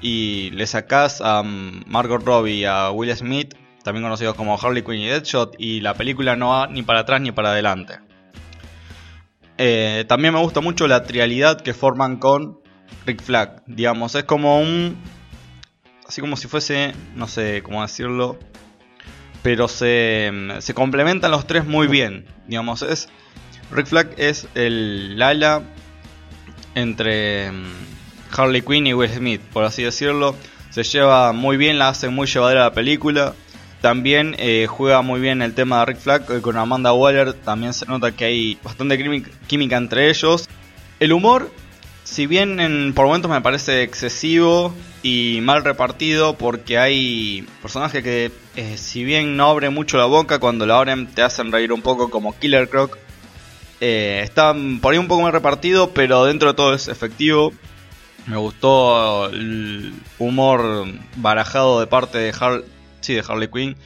y 0.00 0.50
le 0.50 0.66
sacás 0.66 1.20
a 1.20 1.42
Margot 1.42 2.24
Robbie 2.24 2.54
y 2.54 2.64
a 2.64 2.90
Will 2.90 3.16
Smith, 3.16 3.54
también 3.82 4.04
conocidos 4.04 4.34
como 4.36 4.56
Harley 4.56 4.82
Quinn 4.82 5.00
y 5.00 5.06
Deadshot, 5.06 5.54
y 5.58 5.80
la 5.80 5.94
película 5.94 6.36
no 6.36 6.50
va 6.50 6.66
ni 6.66 6.82
para 6.82 7.00
atrás 7.00 7.20
ni 7.20 7.32
para 7.32 7.50
adelante. 7.50 7.98
También 10.08 10.34
me 10.34 10.40
gusta 10.40 10.60
mucho 10.60 10.88
la 10.88 11.04
trialidad 11.04 11.60
que 11.60 11.72
forman 11.72 12.16
con 12.16 12.58
Rick 13.06 13.22
Flag. 13.22 13.62
Digamos, 13.66 14.14
es 14.16 14.24
como 14.24 14.60
un. 14.60 14.96
Así 16.06 16.20
como 16.20 16.36
si 16.36 16.48
fuese. 16.48 16.94
No 17.14 17.28
sé 17.28 17.62
cómo 17.62 17.80
decirlo. 17.82 18.38
Pero 19.42 19.68
se, 19.68 20.30
se 20.60 20.74
complementan 20.74 21.30
los 21.30 21.46
tres 21.46 21.66
muy 21.66 21.86
bien. 21.86 22.26
Digamos, 22.46 22.82
es. 22.82 23.08
Rick 23.70 23.86
Flag 23.86 24.10
es 24.18 24.46
el 24.54 25.20
ala 25.20 25.62
entre 26.74 27.50
mm, 27.50 27.64
Harley 28.36 28.62
Quinn 28.62 28.86
y 28.86 28.94
Will 28.94 29.10
Smith, 29.10 29.40
por 29.52 29.64
así 29.64 29.82
decirlo. 29.82 30.36
Se 30.70 30.84
lleva 30.84 31.32
muy 31.32 31.56
bien, 31.56 31.78
la 31.78 31.88
hace 31.88 32.08
muy 32.08 32.26
llevadera 32.26 32.62
la 32.62 32.72
película. 32.72 33.34
También 33.80 34.36
eh, 34.38 34.66
juega 34.68 35.02
muy 35.02 35.20
bien 35.20 35.42
el 35.42 35.54
tema 35.54 35.80
de 35.80 35.86
Rick 35.86 35.98
Flag 35.98 36.30
eh, 36.30 36.40
con 36.40 36.56
Amanda 36.56 36.92
Waller. 36.92 37.32
También 37.32 37.74
se 37.74 37.84
nota 37.86 38.12
que 38.12 38.24
hay 38.24 38.58
bastante 38.62 38.96
química 39.48 39.76
entre 39.76 40.08
ellos. 40.08 40.48
El 41.00 41.12
humor, 41.12 41.50
si 42.04 42.26
bien 42.26 42.92
por 42.94 43.06
momentos 43.06 43.30
me 43.30 43.40
parece 43.40 43.82
excesivo 43.82 44.74
y 45.02 45.40
mal 45.42 45.64
repartido, 45.64 46.38
porque 46.38 46.78
hay 46.78 47.46
personajes 47.60 48.04
que, 48.04 48.30
eh, 48.56 48.76
si 48.76 49.04
bien 49.04 49.36
no 49.36 49.46
abren 49.46 49.72
mucho 49.72 49.98
la 49.98 50.06
boca, 50.06 50.38
cuando 50.38 50.66
la 50.66 50.78
abren 50.78 51.06
te 51.06 51.22
hacen 51.22 51.52
reír 51.52 51.72
un 51.72 51.82
poco, 51.82 52.10
como 52.10 52.38
Killer 52.38 52.68
Croc. 52.68 52.98
está 53.80 54.54
por 54.80 54.92
ahí 54.92 54.98
un 54.98 55.08
poco 55.08 55.22
mal 55.22 55.32
repartido, 55.32 55.90
pero 55.90 56.24
dentro 56.24 56.48
de 56.50 56.54
todo 56.54 56.74
es 56.74 56.88
efectivo. 56.88 57.52
Me 58.26 58.36
gustó 58.36 59.26
el 59.26 59.92
humor 60.18 60.86
barajado 61.16 61.80
de 61.80 61.88
parte 61.88 62.18
de 62.18 62.32
Harl 62.38 62.64
sí, 63.02 63.14
de 63.14 63.24
Harley 63.26 63.48
Quinn, 63.48 63.76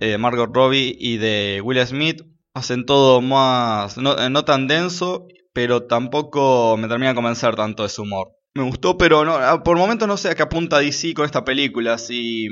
eh, 0.00 0.16
Margot 0.16 0.54
Robbie 0.54 0.96
y 0.98 1.18
de 1.18 1.60
Will 1.62 1.84
Smith. 1.86 2.22
Hacen 2.54 2.84
todo 2.84 3.20
más, 3.20 3.96
no, 3.96 4.16
eh, 4.18 4.42
tan 4.44 4.66
denso, 4.66 5.26
pero 5.52 5.84
tampoco 5.84 6.76
me 6.76 6.88
termina 6.88 7.10
de 7.10 7.14
convencer 7.14 7.54
tanto 7.54 7.84
ese 7.84 8.00
humor. 8.00 8.28
Me 8.54 8.64
gustó, 8.64 8.98
pero 8.98 9.24
no, 9.24 9.34
ah, 9.36 9.62
por 9.62 9.76
momento 9.76 10.06
no 10.06 10.16
sé 10.16 10.30
a 10.30 10.34
qué 10.34 10.42
apunta 10.42 10.80
DC 10.80 11.14
con 11.14 11.24
esta 11.24 11.44
película. 11.44 11.98
Si 11.98 12.48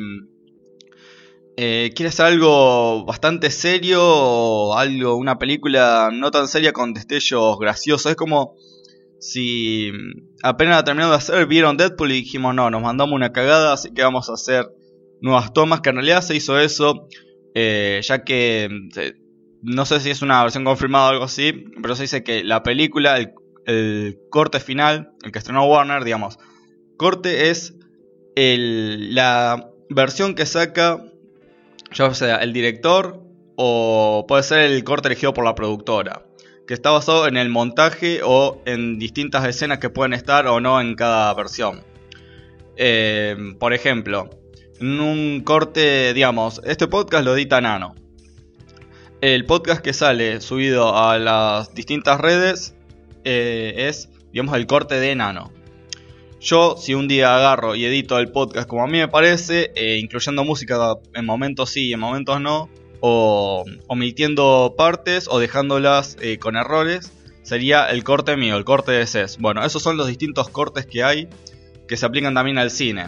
eh, 1.60 1.90
quiere 1.92 2.10
hacer 2.10 2.26
algo 2.26 3.04
bastante 3.04 3.50
serio 3.50 4.78
algo, 4.78 5.16
una 5.16 5.40
película 5.40 6.08
no 6.12 6.30
tan 6.30 6.46
seria 6.46 6.72
con 6.72 6.94
destellos 6.94 7.58
graciosos. 7.58 8.12
Es 8.12 8.16
como 8.16 8.54
si 9.18 9.90
apenas 10.44 10.76
la 10.76 10.84
terminado 10.84 11.10
de 11.10 11.16
hacer, 11.16 11.46
vieron 11.46 11.76
Deadpool 11.76 12.12
y 12.12 12.20
dijimos, 12.20 12.54
no, 12.54 12.70
nos 12.70 12.80
mandamos 12.80 13.12
una 13.12 13.32
cagada, 13.32 13.72
así 13.72 13.92
que 13.92 14.04
vamos 14.04 14.30
a 14.30 14.34
hacer 14.34 14.68
nuevas 15.20 15.52
tomas, 15.52 15.80
que 15.80 15.88
en 15.88 15.96
realidad 15.96 16.22
se 16.22 16.36
hizo 16.36 16.60
eso, 16.60 17.08
eh, 17.56 18.02
ya 18.04 18.22
que 18.22 18.68
no 19.60 19.84
sé 19.84 19.98
si 19.98 20.10
es 20.10 20.22
una 20.22 20.40
versión 20.44 20.62
confirmada 20.62 21.08
o 21.08 21.10
algo 21.10 21.24
así, 21.24 21.64
pero 21.82 21.96
se 21.96 22.02
dice 22.02 22.22
que 22.22 22.44
la 22.44 22.62
película, 22.62 23.18
el, 23.18 23.32
el 23.66 24.20
corte 24.30 24.60
final, 24.60 25.10
el 25.24 25.32
que 25.32 25.40
estrenó 25.40 25.66
Warner, 25.66 26.04
digamos. 26.04 26.38
Corte 26.96 27.50
es 27.50 27.74
la 28.36 29.72
versión 29.90 30.36
que 30.36 30.46
saca, 30.46 31.02
ya 31.92 32.14
sea 32.14 32.36
el 32.36 32.52
director 32.52 33.22
o 33.56 34.24
puede 34.28 34.42
ser 34.42 34.60
el 34.60 34.84
corte 34.84 35.08
elegido 35.08 35.34
por 35.34 35.44
la 35.44 35.54
productora, 35.54 36.22
que 36.66 36.74
está 36.74 36.90
basado 36.90 37.26
en 37.26 37.36
el 37.36 37.48
montaje 37.48 38.20
o 38.24 38.62
en 38.66 38.98
distintas 38.98 39.44
escenas 39.46 39.78
que 39.78 39.90
pueden 39.90 40.12
estar 40.12 40.46
o 40.46 40.60
no 40.60 40.80
en 40.80 40.94
cada 40.94 41.34
versión. 41.34 41.82
Eh, 42.76 43.36
por 43.58 43.72
ejemplo, 43.72 44.30
en 44.80 45.00
un 45.00 45.40
corte, 45.40 46.14
digamos, 46.14 46.60
este 46.64 46.86
podcast 46.86 47.24
lo 47.24 47.34
edita 47.34 47.60
Nano. 47.60 47.96
El 49.20 49.44
podcast 49.46 49.80
que 49.80 49.92
sale 49.92 50.40
subido 50.40 50.96
a 50.96 51.18
las 51.18 51.74
distintas 51.74 52.20
redes 52.20 52.76
eh, 53.24 53.74
es, 53.88 54.10
digamos, 54.32 54.54
el 54.54 54.68
corte 54.68 55.00
de 55.00 55.16
Nano. 55.16 55.50
Yo, 56.40 56.76
si 56.76 56.94
un 56.94 57.08
día 57.08 57.36
agarro 57.36 57.74
y 57.74 57.84
edito 57.84 58.18
el 58.18 58.30
podcast 58.30 58.68
como 58.68 58.84
a 58.84 58.86
mí 58.86 58.98
me 58.98 59.08
parece, 59.08 59.72
eh, 59.74 59.98
incluyendo 59.98 60.44
música 60.44 60.96
en 61.14 61.26
momentos 61.26 61.70
sí 61.70 61.88
y 61.88 61.92
en 61.92 62.00
momentos 62.00 62.40
no, 62.40 62.68
o 63.00 63.64
omitiendo 63.88 64.74
partes 64.76 65.26
o 65.28 65.38
dejándolas 65.38 66.16
eh, 66.20 66.38
con 66.38 66.56
errores, 66.56 67.12
sería 67.42 67.86
el 67.86 68.04
corte 68.04 68.36
mío, 68.36 68.56
el 68.56 68.64
corte 68.64 68.92
de 68.92 69.06
SES. 69.06 69.38
Bueno, 69.38 69.64
esos 69.64 69.82
son 69.82 69.96
los 69.96 70.06
distintos 70.06 70.48
cortes 70.48 70.86
que 70.86 71.02
hay 71.02 71.28
que 71.88 71.96
se 71.96 72.06
aplican 72.06 72.34
también 72.34 72.58
al 72.58 72.70
cine. 72.70 73.06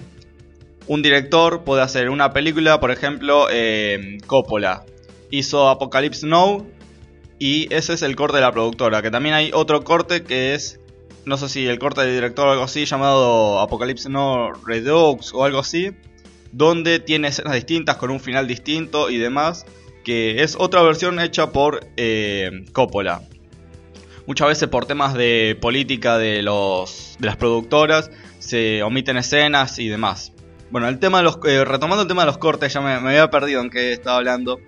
Un 0.86 1.02
director 1.02 1.62
puede 1.62 1.82
hacer 1.82 2.10
una 2.10 2.32
película, 2.32 2.80
por 2.80 2.90
ejemplo, 2.90 3.46
eh, 3.50 4.18
Coppola. 4.26 4.84
Hizo 5.30 5.68
Apocalypse 5.68 6.26
Now 6.26 6.66
y 7.38 7.72
ese 7.72 7.92
es 7.92 8.02
el 8.02 8.16
corte 8.16 8.38
de 8.38 8.42
la 8.42 8.50
productora. 8.50 9.02
Que 9.02 9.10
también 9.10 9.34
hay 9.34 9.50
otro 9.52 9.84
corte 9.84 10.24
que 10.24 10.54
es, 10.54 10.80
no 11.24 11.36
sé 11.36 11.48
si 11.48 11.66
el 11.66 11.78
corte 11.78 12.02
del 12.02 12.14
director 12.14 12.48
o 12.48 12.52
algo 12.52 12.64
así, 12.64 12.84
llamado 12.84 13.60
Apocalypse 13.60 14.08
Now 14.08 14.52
Redux 14.64 15.32
o 15.34 15.44
algo 15.44 15.58
así. 15.58 15.92
Donde 16.52 16.98
tiene 16.98 17.28
escenas 17.28 17.54
distintas 17.54 17.96
con 17.96 18.10
un 18.10 18.20
final 18.20 18.46
distinto 18.46 19.10
y 19.10 19.18
demás. 19.18 19.66
Que 20.04 20.42
es 20.42 20.56
otra 20.58 20.82
versión 20.82 21.20
hecha 21.20 21.52
por 21.52 21.86
eh, 21.96 22.64
Coppola. 22.72 23.22
Muchas 24.26 24.48
veces 24.48 24.68
por 24.68 24.86
temas 24.86 25.14
de 25.14 25.58
política 25.60 26.16
de, 26.18 26.42
los, 26.42 27.16
de 27.18 27.26
las 27.26 27.36
productoras 27.36 28.10
se 28.38 28.82
omiten 28.82 29.16
escenas 29.16 29.78
y 29.78 29.88
demás. 29.88 30.32
Bueno, 30.70 30.88
el 30.88 30.98
tema 30.98 31.18
de 31.18 31.24
los, 31.24 31.38
eh, 31.44 31.64
retomando 31.64 32.02
el 32.02 32.08
tema 32.08 32.22
de 32.22 32.26
los 32.26 32.38
cortes, 32.38 32.72
ya 32.72 32.80
me, 32.80 32.92
había 32.92 33.28
perdido 33.30 33.60
en 33.60 33.70
qué 33.70 33.92
estaba 33.92 34.18
hablando. 34.18 34.60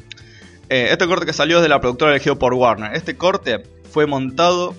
Eh, 0.69 0.89
este 0.91 1.07
corte 1.07 1.27
que 1.27 1.33
salió 1.33 1.59
es 1.59 1.63
de 1.63 1.69
la 1.69 1.81
productora 1.81 2.11
elegido 2.11 2.39
por 2.39 2.55
Warner. 2.55 2.95
Este 2.95 3.17
corte 3.17 3.63
fue 3.91 4.07
montado 4.07 4.75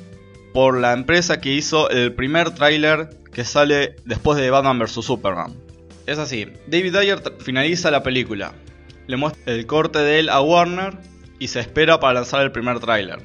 por 0.53 0.79
la 0.79 0.93
empresa 0.93 1.41
que 1.41 1.49
hizo 1.53 1.89
el 1.89 2.13
primer 2.13 2.51
tráiler 2.51 3.09
que 3.33 3.43
sale 3.43 3.95
después 4.05 4.37
de 4.37 4.49
Batman 4.51 4.79
vs 4.79 5.03
Superman. 5.03 5.55
Es 6.05 6.19
así, 6.19 6.47
David 6.67 6.95
Ayer 6.95 7.21
finaliza 7.39 7.89
la 7.89 8.03
película, 8.03 8.53
le 9.07 9.17
muestra 9.17 9.53
el 9.53 9.65
corte 9.65 9.99
de 9.99 10.19
él 10.19 10.29
a 10.29 10.41
Warner 10.41 10.97
y 11.39 11.47
se 11.47 11.59
espera 11.59 11.99
para 11.99 12.15
lanzar 12.15 12.41
el 12.41 12.51
primer 12.51 12.79
tráiler. 12.79 13.19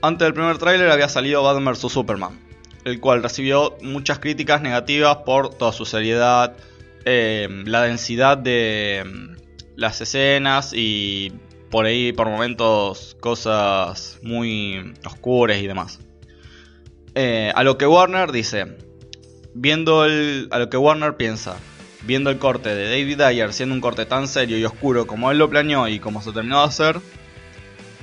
Antes 0.00 0.26
del 0.26 0.34
primer 0.34 0.58
tráiler 0.58 0.90
había 0.90 1.08
salido 1.08 1.42
Batman 1.42 1.74
vs 1.74 1.92
Superman, 1.92 2.40
el 2.84 2.98
cual 2.98 3.22
recibió 3.22 3.76
muchas 3.82 4.18
críticas 4.18 4.62
negativas 4.62 5.18
por 5.18 5.54
toda 5.54 5.72
su 5.72 5.84
seriedad, 5.84 6.56
eh, 7.04 7.48
la 7.66 7.82
densidad 7.82 8.36
de 8.36 9.04
mm, 9.04 9.36
las 9.76 10.00
escenas 10.00 10.72
y 10.74 11.32
por 11.70 11.86
ahí 11.86 12.12
por 12.12 12.28
momentos 12.28 13.16
cosas 13.20 14.18
muy 14.22 14.92
oscuras 15.04 15.58
y 15.58 15.66
demás. 15.66 16.00
Eh, 17.14 17.52
a 17.54 17.62
lo 17.62 17.78
que 17.78 17.86
Warner 17.86 18.32
dice, 18.32 18.76
viendo 19.54 20.04
el, 20.04 20.48
a 20.50 20.58
lo 20.58 20.70
que 20.70 20.76
Warner 20.76 21.16
piensa, 21.16 21.56
viendo 22.02 22.30
el 22.30 22.38
corte 22.38 22.74
de 22.74 22.84
David 22.90 23.20
Ayer 23.20 23.52
siendo 23.52 23.74
un 23.74 23.80
corte 23.80 24.06
tan 24.06 24.26
serio 24.26 24.58
y 24.58 24.64
oscuro 24.64 25.06
como 25.06 25.30
él 25.30 25.38
lo 25.38 25.50
planeó 25.50 25.88
y 25.88 25.98
como 25.98 26.22
se 26.22 26.32
terminó 26.32 26.60
de 26.60 26.66
hacer, 26.66 27.00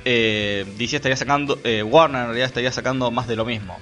eh, 0.04 0.64
DC 0.78 0.96
estaría 0.96 1.16
sacando, 1.16 1.58
Warner 1.84 2.20
en 2.20 2.26
realidad 2.28 2.46
estaría 2.46 2.72
sacando 2.72 3.10
más 3.10 3.26
de 3.26 3.36
lo 3.36 3.44
mismo. 3.44 3.78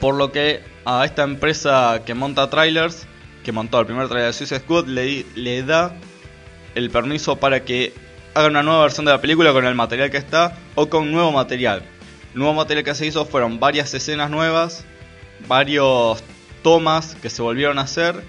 Por 0.00 0.14
lo 0.14 0.32
que 0.32 0.60
a 0.84 1.04
esta 1.04 1.24
empresa 1.24 2.02
que 2.04 2.14
monta 2.14 2.48
trailers 2.48 3.06
que 3.42 3.52
montó 3.52 3.80
el 3.80 3.86
primer 3.86 4.08
trailer 4.08 4.28
de 4.28 4.32
Suicide 4.32 4.60
Squad, 4.60 4.86
le, 4.86 5.24
le 5.34 5.62
da 5.62 5.94
el 6.74 6.90
permiso 6.90 7.36
para 7.36 7.64
que 7.64 7.92
haga 8.34 8.48
una 8.48 8.62
nueva 8.62 8.82
versión 8.82 9.06
de 9.06 9.12
la 9.12 9.20
película 9.20 9.52
con 9.52 9.64
el 9.64 9.74
material 9.74 10.10
que 10.10 10.18
está 10.18 10.56
o 10.74 10.88
con 10.88 11.10
nuevo 11.10 11.32
material. 11.32 11.82
Nuevo 12.34 12.54
material 12.54 12.84
que 12.84 12.94
se 12.94 13.06
hizo 13.06 13.24
fueron 13.24 13.58
varias 13.58 13.92
escenas 13.92 14.30
nuevas, 14.30 14.84
varios 15.48 16.22
tomas 16.62 17.16
que 17.16 17.30
se 17.30 17.42
volvieron 17.42 17.78
a 17.78 17.82
hacer 17.82 18.22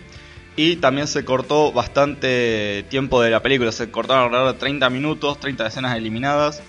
y 0.56 0.78
también 0.78 1.08
se 1.08 1.24
cortó 1.24 1.72
bastante 1.72 2.86
tiempo 2.90 3.22
de 3.22 3.30
la 3.30 3.42
película, 3.42 3.72
se 3.72 3.92
cortaron 3.92 4.26
alrededor 4.26 4.54
de 4.54 4.60
30 4.60 4.90
minutos, 4.90 5.40
30 5.40 5.68
escenas 5.68 5.96
eliminadas, 5.96 6.62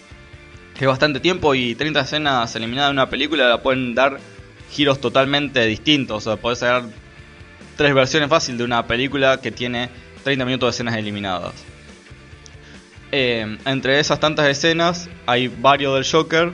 es 0.83 0.89
bastante 0.89 1.21
tiempo 1.21 1.55
y 1.55 1.77
30 1.77 2.01
escenas 2.01 2.57
eliminadas 2.57 2.91
de 2.91 2.95
una 2.95 3.09
película 3.09 3.49
la 3.49 3.63
pueden 3.63 3.95
dar 3.95 4.19
giros 4.73 5.01
totalmente 5.01 5.65
distintos, 5.65 6.27
o 6.27 6.31
sea, 6.31 6.41
podés 6.41 6.59
sacar 6.59 6.85
tres 7.77 7.95
versiones 7.95 8.29
fácil 8.29 8.59
de 8.59 8.65
una 8.65 8.85
película 8.87 9.41
que 9.41 9.53
tiene 9.53 9.91
30 10.25 10.45
minutos 10.45 10.67
de 10.67 10.71
escenas 10.71 10.97
eliminadas. 10.97 11.53
Eh, 13.13 13.59
entre 13.65 14.01
esas 14.01 14.19
tantas 14.19 14.47
escenas 14.49 15.09
hay 15.27 15.47
varios 15.47 15.95
del 15.95 16.05
Joker, 16.11 16.53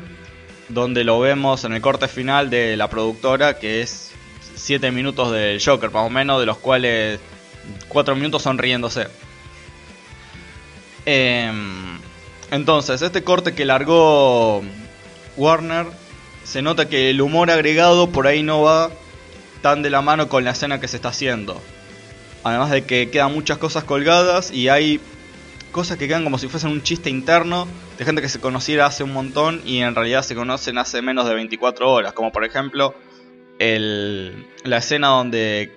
donde 0.68 1.04
lo 1.04 1.20
vemos 1.20 1.64
en 1.64 1.72
el 1.72 1.80
corte 1.80 2.08
final 2.08 2.50
de 2.50 2.76
la 2.76 2.88
productora, 2.88 3.58
que 3.58 3.82
es 3.82 4.12
7 4.54 4.90
minutos 4.90 5.32
del 5.32 5.62
Joker, 5.62 5.90
más 5.90 6.06
o 6.06 6.10
menos, 6.10 6.40
de 6.40 6.46
los 6.46 6.58
cuales 6.58 7.20
4 7.88 8.14
minutos 8.14 8.42
son 8.42 8.58
riéndose. 8.58 9.08
Em, 11.06 11.98
entonces, 12.50 13.00
este 13.02 13.24
corte 13.24 13.54
que 13.54 13.64
largó 13.64 14.62
Warner, 15.36 15.86
se 16.44 16.62
nota 16.62 16.88
que 16.88 17.10
el 17.10 17.20
humor 17.20 17.50
agregado 17.50 18.10
por 18.10 18.26
ahí 18.26 18.42
no 18.42 18.62
va 18.62 18.90
tan 19.62 19.82
de 19.82 19.90
la 19.90 20.02
mano 20.02 20.28
con 20.28 20.44
la 20.44 20.50
escena 20.50 20.80
que 20.80 20.88
se 20.88 20.96
está 20.96 21.10
haciendo. 21.10 21.60
Además 22.44 22.70
de 22.70 22.84
que 22.84 23.10
quedan 23.10 23.32
muchas 23.34 23.58
cosas 23.58 23.84
colgadas 23.84 24.50
y 24.50 24.68
hay 24.68 25.00
cosas 25.72 25.96
que 25.96 26.08
quedan 26.08 26.24
como 26.24 26.38
si 26.38 26.48
fuesen 26.48 26.70
un 26.70 26.82
chiste 26.82 27.10
interno 27.10 27.66
de 27.98 28.04
gente 28.04 28.22
que 28.22 28.28
se 28.28 28.40
conociera 28.40 28.86
hace 28.86 29.04
un 29.04 29.12
montón 29.12 29.62
y 29.64 29.78
en 29.78 29.94
realidad 29.94 30.22
se 30.22 30.34
conocen 30.34 30.78
hace 30.78 31.02
menos 31.02 31.28
de 31.28 31.34
24 31.34 31.90
horas. 31.90 32.12
Como 32.12 32.32
por 32.32 32.44
ejemplo 32.44 32.94
el, 33.58 34.46
la 34.64 34.78
escena 34.78 35.08
donde 35.08 35.72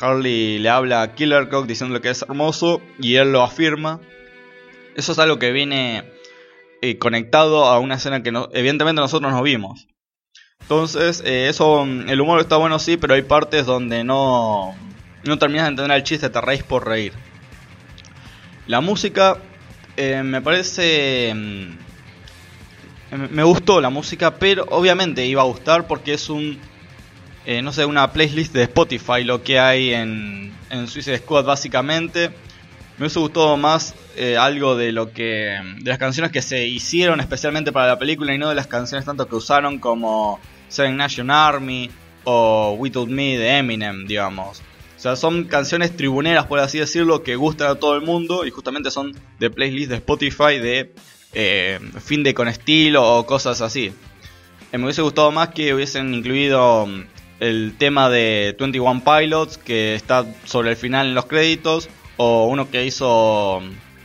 Harley 0.00 0.58
le 0.58 0.68
habla 0.68 1.02
a 1.02 1.14
Killer 1.14 1.48
Cock 1.48 1.66
diciendo 1.66 2.00
que 2.00 2.10
es 2.10 2.22
hermoso 2.22 2.82
y 2.98 3.16
él 3.16 3.32
lo 3.32 3.42
afirma. 3.42 4.00
Eso 4.96 5.12
es 5.12 5.18
algo 5.18 5.38
que 5.38 5.52
viene 5.52 6.04
eh, 6.82 6.98
conectado 6.98 7.64
a 7.64 7.78
una 7.78 7.96
escena 7.96 8.22
que 8.22 8.32
no, 8.32 8.48
evidentemente 8.52 9.00
nosotros 9.00 9.32
no 9.32 9.42
vimos. 9.42 9.86
Entonces, 10.60 11.22
eh, 11.24 11.48
eso, 11.48 11.84
mm, 11.84 12.08
el 12.08 12.20
humor 12.20 12.40
está 12.40 12.56
bueno 12.56 12.78
sí, 12.78 12.96
pero 12.96 13.14
hay 13.14 13.22
partes 13.22 13.66
donde 13.66 14.04
no, 14.04 14.74
no 15.24 15.38
terminas 15.38 15.64
de 15.64 15.70
entender 15.70 15.96
el 15.96 16.02
chiste, 16.04 16.30
te 16.30 16.40
reís 16.40 16.62
por 16.62 16.86
reír. 16.86 17.12
La 18.66 18.80
música 18.80 19.38
eh, 19.96 20.22
me 20.22 20.40
parece... 20.40 21.32
Mm, 21.34 21.76
me 23.30 23.44
gustó 23.44 23.80
la 23.80 23.90
música, 23.90 24.36
pero 24.36 24.66
obviamente 24.70 25.24
iba 25.26 25.42
a 25.42 25.44
gustar 25.44 25.86
porque 25.86 26.14
es 26.14 26.28
un... 26.28 26.58
Eh, 27.46 27.60
no 27.62 27.72
sé, 27.72 27.84
una 27.84 28.10
playlist 28.12 28.54
de 28.54 28.62
Spotify 28.62 29.22
lo 29.22 29.42
que 29.42 29.58
hay 29.60 29.92
en, 29.92 30.52
en 30.70 30.88
Suicide 30.88 31.18
Squad 31.18 31.44
básicamente. 31.44 32.30
Me 32.96 33.04
hubiese 33.04 33.20
gustado 33.20 33.56
más 33.56 33.94
algo 34.38 34.76
de 34.76 34.92
lo 34.92 35.12
que... 35.12 35.60
de 35.78 35.90
las 35.90 35.98
canciones 35.98 36.32
que 36.32 36.42
se 36.42 36.66
hicieron 36.66 37.20
especialmente 37.20 37.70
para 37.70 37.88
la 37.88 37.98
película 37.98 38.34
y 38.34 38.38
no 38.38 38.48
de 38.48 38.54
las 38.54 38.66
canciones 38.66 39.04
tanto 39.04 39.28
que 39.28 39.36
usaron 39.36 39.78
como 39.78 40.40
Seven 40.68 40.96
Nation 40.96 41.30
Army 41.30 41.90
o 42.24 42.76
Without 42.78 43.08
Me 43.08 43.36
de 43.36 43.58
Eminem, 43.58 44.06
digamos. 44.06 44.62
Sea, 45.04 45.16
son 45.16 45.44
canciones 45.44 45.94
tribuneras, 45.94 46.46
por 46.46 46.60
así 46.60 46.78
decirlo, 46.78 47.22
que 47.22 47.36
gustan 47.36 47.68
a 47.68 47.74
todo 47.74 47.94
el 47.94 48.00
mundo 48.00 48.46
y 48.46 48.50
justamente 48.50 48.90
son 48.90 49.14
de 49.38 49.50
playlist 49.50 49.90
de 49.90 49.96
Spotify 49.96 50.58
de 50.58 50.94
eh, 51.34 51.78
fin 52.00 52.22
de 52.22 52.32
con 52.32 52.48
estilo 52.48 53.18
o 53.18 53.26
cosas 53.26 53.60
así. 53.60 53.92
Eh, 54.72 54.78
me 54.78 54.84
hubiese 54.84 55.02
gustado 55.02 55.30
más 55.30 55.50
que 55.50 55.74
hubiesen 55.74 56.14
incluido 56.14 56.86
mm, 56.86 57.02
el 57.40 57.74
tema 57.76 58.08
de 58.08 58.56
21 58.58 59.02
Pilots 59.04 59.58
que 59.58 59.94
está 59.94 60.24
sobre 60.46 60.70
el 60.70 60.76
final 60.76 61.08
en 61.08 61.14
los 61.14 61.26
créditos 61.26 61.90
o 62.16 62.46
uno 62.46 62.70
que 62.70 62.86
hizo 62.86 63.60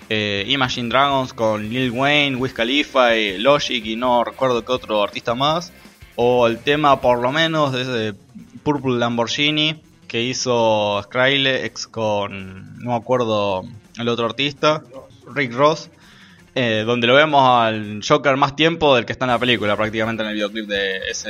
eh, 0.10 0.44
Imagine 0.50 0.90
Dragons 0.90 1.32
con 1.32 1.70
Lil 1.70 1.92
Wayne, 1.92 2.36
Wiz 2.36 2.52
Khalifa 2.52 3.16
y 3.16 3.38
Logic 3.38 3.86
y 3.86 3.96
no 3.96 4.26
recuerdo 4.26 4.66
qué 4.66 4.74
otro 4.74 5.02
artista 5.02 5.34
más 5.34 5.72
o 6.18 6.46
el 6.46 6.60
tema 6.60 7.00
por 7.00 7.22
lo 7.22 7.32
menos 7.32 7.72
de 7.72 8.16
Purple 8.64 8.98
Lamborghini 8.98 9.82
que 10.10 10.24
hizo 10.24 11.02
Skrillex 11.04 11.88
con, 11.88 12.80
no 12.80 12.90
me 12.92 12.96
acuerdo 12.98 13.64
el 13.98 14.10
otro 14.10 14.26
artista, 14.26 14.84
Rick 15.34 15.54
Ross, 15.54 15.90
eh, 16.56 16.84
donde 16.86 17.08
lo 17.08 17.14
vemos 17.14 17.42
al 17.48 18.02
Joker 18.06 18.36
más 18.36 18.56
tiempo 18.56 18.96
del 18.96 19.06
que 19.06 19.14
está 19.14 19.26
en 19.26 19.32
la 19.32 19.40
película, 19.40 19.78
prácticamente 19.78 20.24
en 20.24 20.30
el 20.30 20.36
videoclip 20.36 20.68
de 20.68 20.98
ese, 21.10 21.30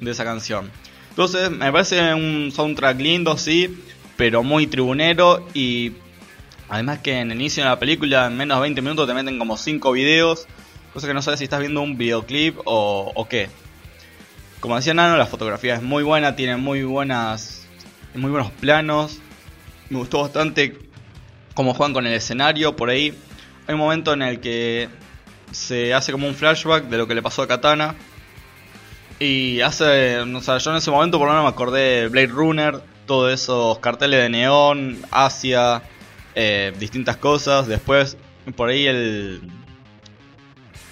de 0.00 0.10
esa 0.10 0.24
canción. 0.24 0.70
Entonces, 1.10 1.50
me 1.50 1.70
parece 1.70 2.14
un 2.14 2.50
soundtrack 2.50 2.98
lindo, 2.98 3.36
sí, 3.36 3.78
pero 4.16 4.42
muy 4.42 4.66
tribunero 4.66 5.46
y 5.52 5.92
además 6.70 7.00
que 7.00 7.20
en 7.20 7.30
el 7.30 7.40
inicio 7.40 7.62
de 7.62 7.68
la 7.68 7.78
película, 7.78 8.26
en 8.26 8.36
menos 8.38 8.56
de 8.56 8.62
20 8.62 8.80
minutos, 8.80 9.06
te 9.06 9.12
meten 9.12 9.38
como 9.38 9.58
5 9.58 9.92
videos, 9.92 10.48
cosa 10.94 11.06
que 11.06 11.14
no 11.14 11.20
sabes 11.20 11.38
si 11.38 11.44
estás 11.44 11.60
viendo 11.60 11.82
un 11.82 11.98
videoclip 11.98 12.58
o, 12.64 13.12
o 13.14 13.28
qué. 13.28 13.50
Como 14.60 14.76
decía 14.76 14.94
Nano, 14.94 15.18
la 15.18 15.26
fotografía 15.26 15.74
es 15.74 15.82
muy 15.82 16.02
buena, 16.02 16.36
tiene 16.36 16.56
muy 16.56 16.84
buenas, 16.84 17.61
muy 18.14 18.30
buenos 18.30 18.50
planos. 18.52 19.20
Me 19.90 19.98
gustó 19.98 20.22
bastante 20.22 20.78
cómo 21.54 21.74
juegan 21.74 21.94
con 21.94 22.06
el 22.06 22.12
escenario, 22.12 22.76
por 22.76 22.90
ahí. 22.90 23.14
Hay 23.66 23.74
un 23.74 23.80
momento 23.80 24.12
en 24.12 24.22
el 24.22 24.40
que 24.40 24.88
se 25.50 25.94
hace 25.94 26.12
como 26.12 26.26
un 26.26 26.34
flashback 26.34 26.84
de 26.84 26.98
lo 26.98 27.06
que 27.06 27.14
le 27.14 27.22
pasó 27.22 27.42
a 27.42 27.48
Katana 27.48 27.94
y 29.18 29.60
hace, 29.60 30.18
o 30.18 30.40
sea, 30.40 30.58
yo 30.58 30.70
en 30.72 30.78
ese 30.78 30.90
momento 30.90 31.18
por 31.18 31.28
lo 31.28 31.34
menos 31.34 31.44
me 31.44 31.50
acordé 31.50 32.02
de 32.02 32.08
Blade 32.08 32.26
Runner, 32.28 32.80
todos 33.06 33.32
esos 33.32 33.78
carteles 33.78 34.20
de 34.22 34.28
neón, 34.28 34.98
Asia, 35.10 35.82
eh, 36.34 36.72
distintas 36.78 37.18
cosas. 37.18 37.66
Después, 37.66 38.16
por 38.56 38.70
ahí 38.70 38.86
el, 38.86 39.42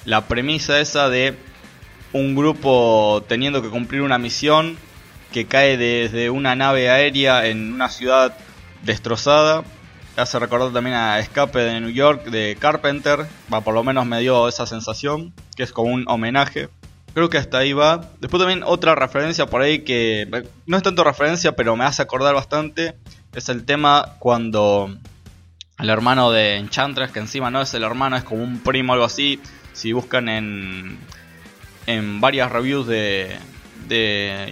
la 0.04 0.28
premisa 0.28 0.80
esa 0.80 1.08
de 1.08 1.34
un 2.12 2.34
grupo 2.34 3.24
teniendo 3.28 3.62
que 3.62 3.68
cumplir 3.68 4.02
una 4.02 4.18
misión 4.18 4.76
que 5.32 5.46
cae 5.46 5.76
desde 5.76 6.30
una 6.30 6.54
nave 6.54 6.90
aérea 6.90 7.46
en 7.46 7.72
una 7.72 7.88
ciudad 7.88 8.36
destrozada. 8.82 9.64
Hace 10.16 10.38
recordar 10.38 10.72
también 10.72 10.96
a 10.96 11.18
Escape 11.18 11.58
de 11.60 11.80
New 11.80 11.90
York 11.90 12.24
de 12.24 12.56
Carpenter, 12.58 13.26
va, 13.52 13.60
por 13.60 13.74
lo 13.74 13.84
menos 13.84 14.06
me 14.06 14.20
dio 14.20 14.48
esa 14.48 14.66
sensación, 14.66 15.32
que 15.56 15.62
es 15.62 15.72
como 15.72 15.92
un 15.92 16.04
homenaje. 16.08 16.68
Creo 17.14 17.30
que 17.30 17.38
hasta 17.38 17.58
ahí 17.58 17.72
va. 17.72 18.10
Después 18.20 18.40
también 18.40 18.62
otra 18.64 18.94
referencia 18.94 19.46
por 19.46 19.62
ahí 19.62 19.80
que 19.80 20.28
no 20.66 20.76
es 20.76 20.82
tanto 20.82 21.04
referencia, 21.04 21.56
pero 21.56 21.76
me 21.76 21.84
hace 21.84 22.02
acordar 22.02 22.34
bastante. 22.34 22.96
Es 23.34 23.48
el 23.48 23.64
tema 23.64 24.14
cuando 24.18 24.96
el 25.78 25.90
hermano 25.90 26.30
de 26.30 26.56
Enchantress, 26.56 27.10
que 27.10 27.20
encima 27.20 27.50
no 27.50 27.62
es 27.62 27.72
el 27.74 27.82
hermano, 27.82 28.16
es 28.16 28.24
como 28.24 28.42
un 28.42 28.60
primo 28.60 28.92
algo 28.92 29.04
así. 29.04 29.40
Si 29.72 29.92
buscan 29.92 30.28
en, 30.28 30.98
en 31.86 32.20
varias 32.20 32.52
reviews 32.52 32.86
de, 32.86 33.38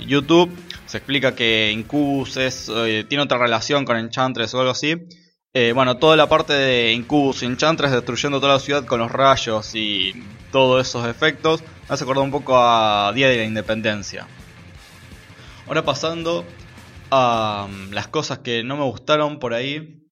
YouTube, 0.06 0.50
se 0.86 0.98
explica 0.98 1.34
que 1.34 1.70
Incubus 1.70 2.36
eh, 2.36 3.04
tiene 3.08 3.24
otra 3.24 3.38
relación 3.38 3.84
con 3.84 3.96
Enchantress 3.96 4.54
o 4.54 4.60
algo 4.60 4.72
así. 4.72 4.96
Eh, 5.52 5.72
bueno, 5.74 5.96
toda 5.98 6.16
la 6.16 6.28
parte 6.28 6.52
de 6.52 6.92
Incubus 6.92 7.42
y 7.42 7.46
Enchantress 7.46 7.92
destruyendo 7.92 8.40
toda 8.40 8.54
la 8.54 8.60
ciudad 8.60 8.84
con 8.84 9.00
los 9.00 9.10
rayos 9.10 9.74
y 9.74 10.12
todos 10.52 10.86
esos 10.86 11.06
efectos 11.06 11.62
me 11.62 11.94
hace 11.94 12.04
acordar 12.04 12.24
un 12.24 12.30
poco 12.30 12.56
a 12.56 13.12
Día 13.14 13.28
de 13.28 13.38
la 13.38 13.44
Independencia. 13.44 14.26
Ahora 15.66 15.84
pasando 15.84 16.44
a 17.10 17.66
um, 17.68 17.90
las 17.90 18.08
cosas 18.08 18.38
que 18.38 18.62
no 18.62 18.76
me 18.76 18.84
gustaron 18.84 19.38
por 19.38 19.54
ahí. 19.54 20.04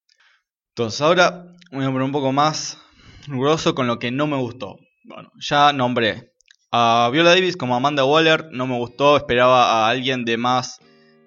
Entonces 0.71 1.01
ahora 1.01 1.47
voy 1.71 1.85
a 1.85 1.89
poner 1.89 2.03
un 2.03 2.13
poco 2.13 2.33
más 2.33 2.79
riguroso 3.27 3.75
con 3.75 3.87
lo 3.87 3.99
que 3.99 4.11
no 4.11 4.27
me 4.27 4.37
gustó. 4.37 4.77
Bueno, 5.05 5.31
ya 5.39 5.73
nombré 5.73 6.33
a 6.73 7.09
Viola 7.13 7.31
Davis 7.31 7.57
como 7.57 7.77
Amanda 7.77 8.05
Waller, 8.05 8.49
no 8.53 8.67
me 8.67 8.77
gustó, 8.77 9.17
esperaba 9.17 9.87
a 9.87 9.89
alguien 9.89 10.25
de 10.25 10.37
más 10.37 10.81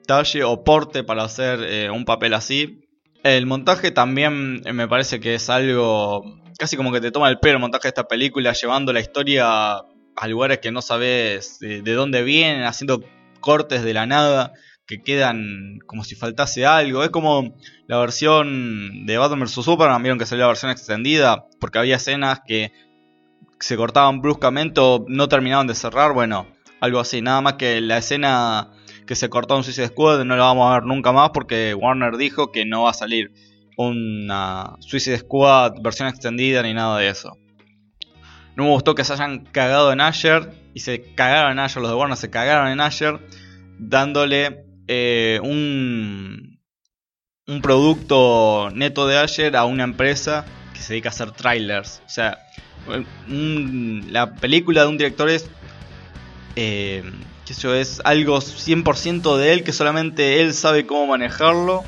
talle 0.05 0.43
o 0.43 0.63
porte 0.63 1.03
para 1.03 1.24
hacer 1.24 1.60
eh, 1.63 1.89
un 1.89 2.05
papel 2.05 2.34
así. 2.34 2.81
El 3.24 3.46
montaje 3.46 3.91
también 3.91 4.62
me 4.74 4.88
parece 4.88 5.19
que 5.19 5.36
es 5.36 5.50
algo 5.50 6.24
casi 6.58 6.75
como 6.75 6.91
que 6.91 7.01
te 7.01 7.12
toma 7.12 7.29
el 7.29 7.39
pelo 7.39 7.55
el 7.55 7.62
montaje 7.62 7.84
de 7.84 7.89
esta 7.89 8.08
película, 8.08 8.53
llevando 8.53 8.91
la 8.91 9.00
historia 9.00 9.77
a 10.19 10.27
lugares 10.27 10.60
que 10.60 10.72
no 10.72 10.81
sabes 10.81 11.60
de, 11.60 11.81
dónde 11.93 12.24
vienen, 12.24 12.63
haciendo 12.63 13.01
cortes 13.39 13.84
de 13.84 13.93
la 13.93 14.05
nada 14.05 14.51
que 14.86 15.01
quedan 15.01 15.79
como 15.86 16.03
si 16.03 16.15
faltase 16.15 16.65
algo. 16.65 17.03
Es 17.03 17.12
como 17.12 17.56
la 17.88 17.97
versión 17.99 19.06
de 19.06 19.17
Batman 19.17 19.41
vs 19.41 19.52
Superman, 19.52 20.04
vieron 20.04 20.19
que 20.19 20.25
salió 20.25 20.43
la 20.43 20.49
versión 20.49 20.71
extendida, 20.71 21.45
porque 21.62 21.80
había 21.80 21.95
escenas 21.95 22.41
que 22.45 22.73
se 23.60 23.78
cortaban 23.78 24.22
bruscamente 24.22 24.80
o 24.82 25.06
no 25.08 25.28
terminaban 25.28 25.67
de 25.67 25.76
cerrar. 25.76 26.13
Bueno, 26.13 26.48
algo 26.80 27.00
así. 27.00 27.22
Nada 27.22 27.41
más 27.41 27.54
que 27.54 27.82
la 27.82 27.98
escena 27.98 28.72
que 29.06 29.15
se 29.15 29.30
cortó 29.30 29.58
en 29.58 29.63
Suicide 29.63 29.88
Squad 29.88 30.24
no 30.24 30.36
la 30.36 30.43
vamos 30.43 30.69
a 30.69 30.76
ver 30.76 30.84
nunca 30.84 31.12
más 31.12 31.32
porque 31.32 31.74
Warner 31.74 32.17
dijo 32.17 32.52
que 32.52 32.65
no 32.65 32.84
va 32.84 32.91
a 32.91 32.93
salir 32.93 33.32
una 33.76 34.76
Suicide 34.80 35.19
Squad 35.19 35.82
versión 35.82 36.08
extendida 36.08 36.62
ni 36.63 36.74
nada 36.74 36.98
de 37.00 37.10
eso. 37.10 37.38
No 38.56 38.65
me 38.65 38.69
gustó 38.72 38.93
que 38.93 39.04
se 39.04 39.13
hayan 39.13 39.45
cagado 39.45 39.91
en 39.93 40.02
Asher 40.02 40.52
y 40.74 40.82
se 40.82 41.13
cagaron 41.15 41.54
en 41.54 41.60
Asher, 41.60 41.82
los 41.82 41.89
de 41.89 41.98
Warner 41.98 42.17
se 42.17 42.30
cagaron 42.30 42.67
en 42.67 42.82
Asher 42.82 43.19
dándole 43.80 44.65
eh, 44.88 45.39
un, 45.41 46.60
un 47.48 47.62
producto 47.62 48.69
neto 48.74 49.08
de 49.08 49.17
Asher 49.17 49.56
a 49.56 49.65
una 49.65 49.86
empresa 49.86 50.45
que 50.74 50.82
se 50.82 50.93
dedica 50.93 51.10
a 51.10 51.12
hacer 51.12 51.32
trailers. 51.32 52.02
O 52.06 52.10
sea, 52.10 52.38
la 52.88 54.36
película 54.36 54.82
de 54.82 54.88
un 54.88 54.98
director 54.98 55.30
es... 55.30 55.50
Eh, 56.56 57.04
es 57.74 58.00
algo 58.04 58.38
100% 58.38 59.38
de 59.38 59.54
él 59.54 59.63
que 59.63 59.74
solamente 59.74 60.42
él 60.42 60.54
sabe 60.54 60.86
cómo 60.86 61.08
manejarlo 61.08 61.84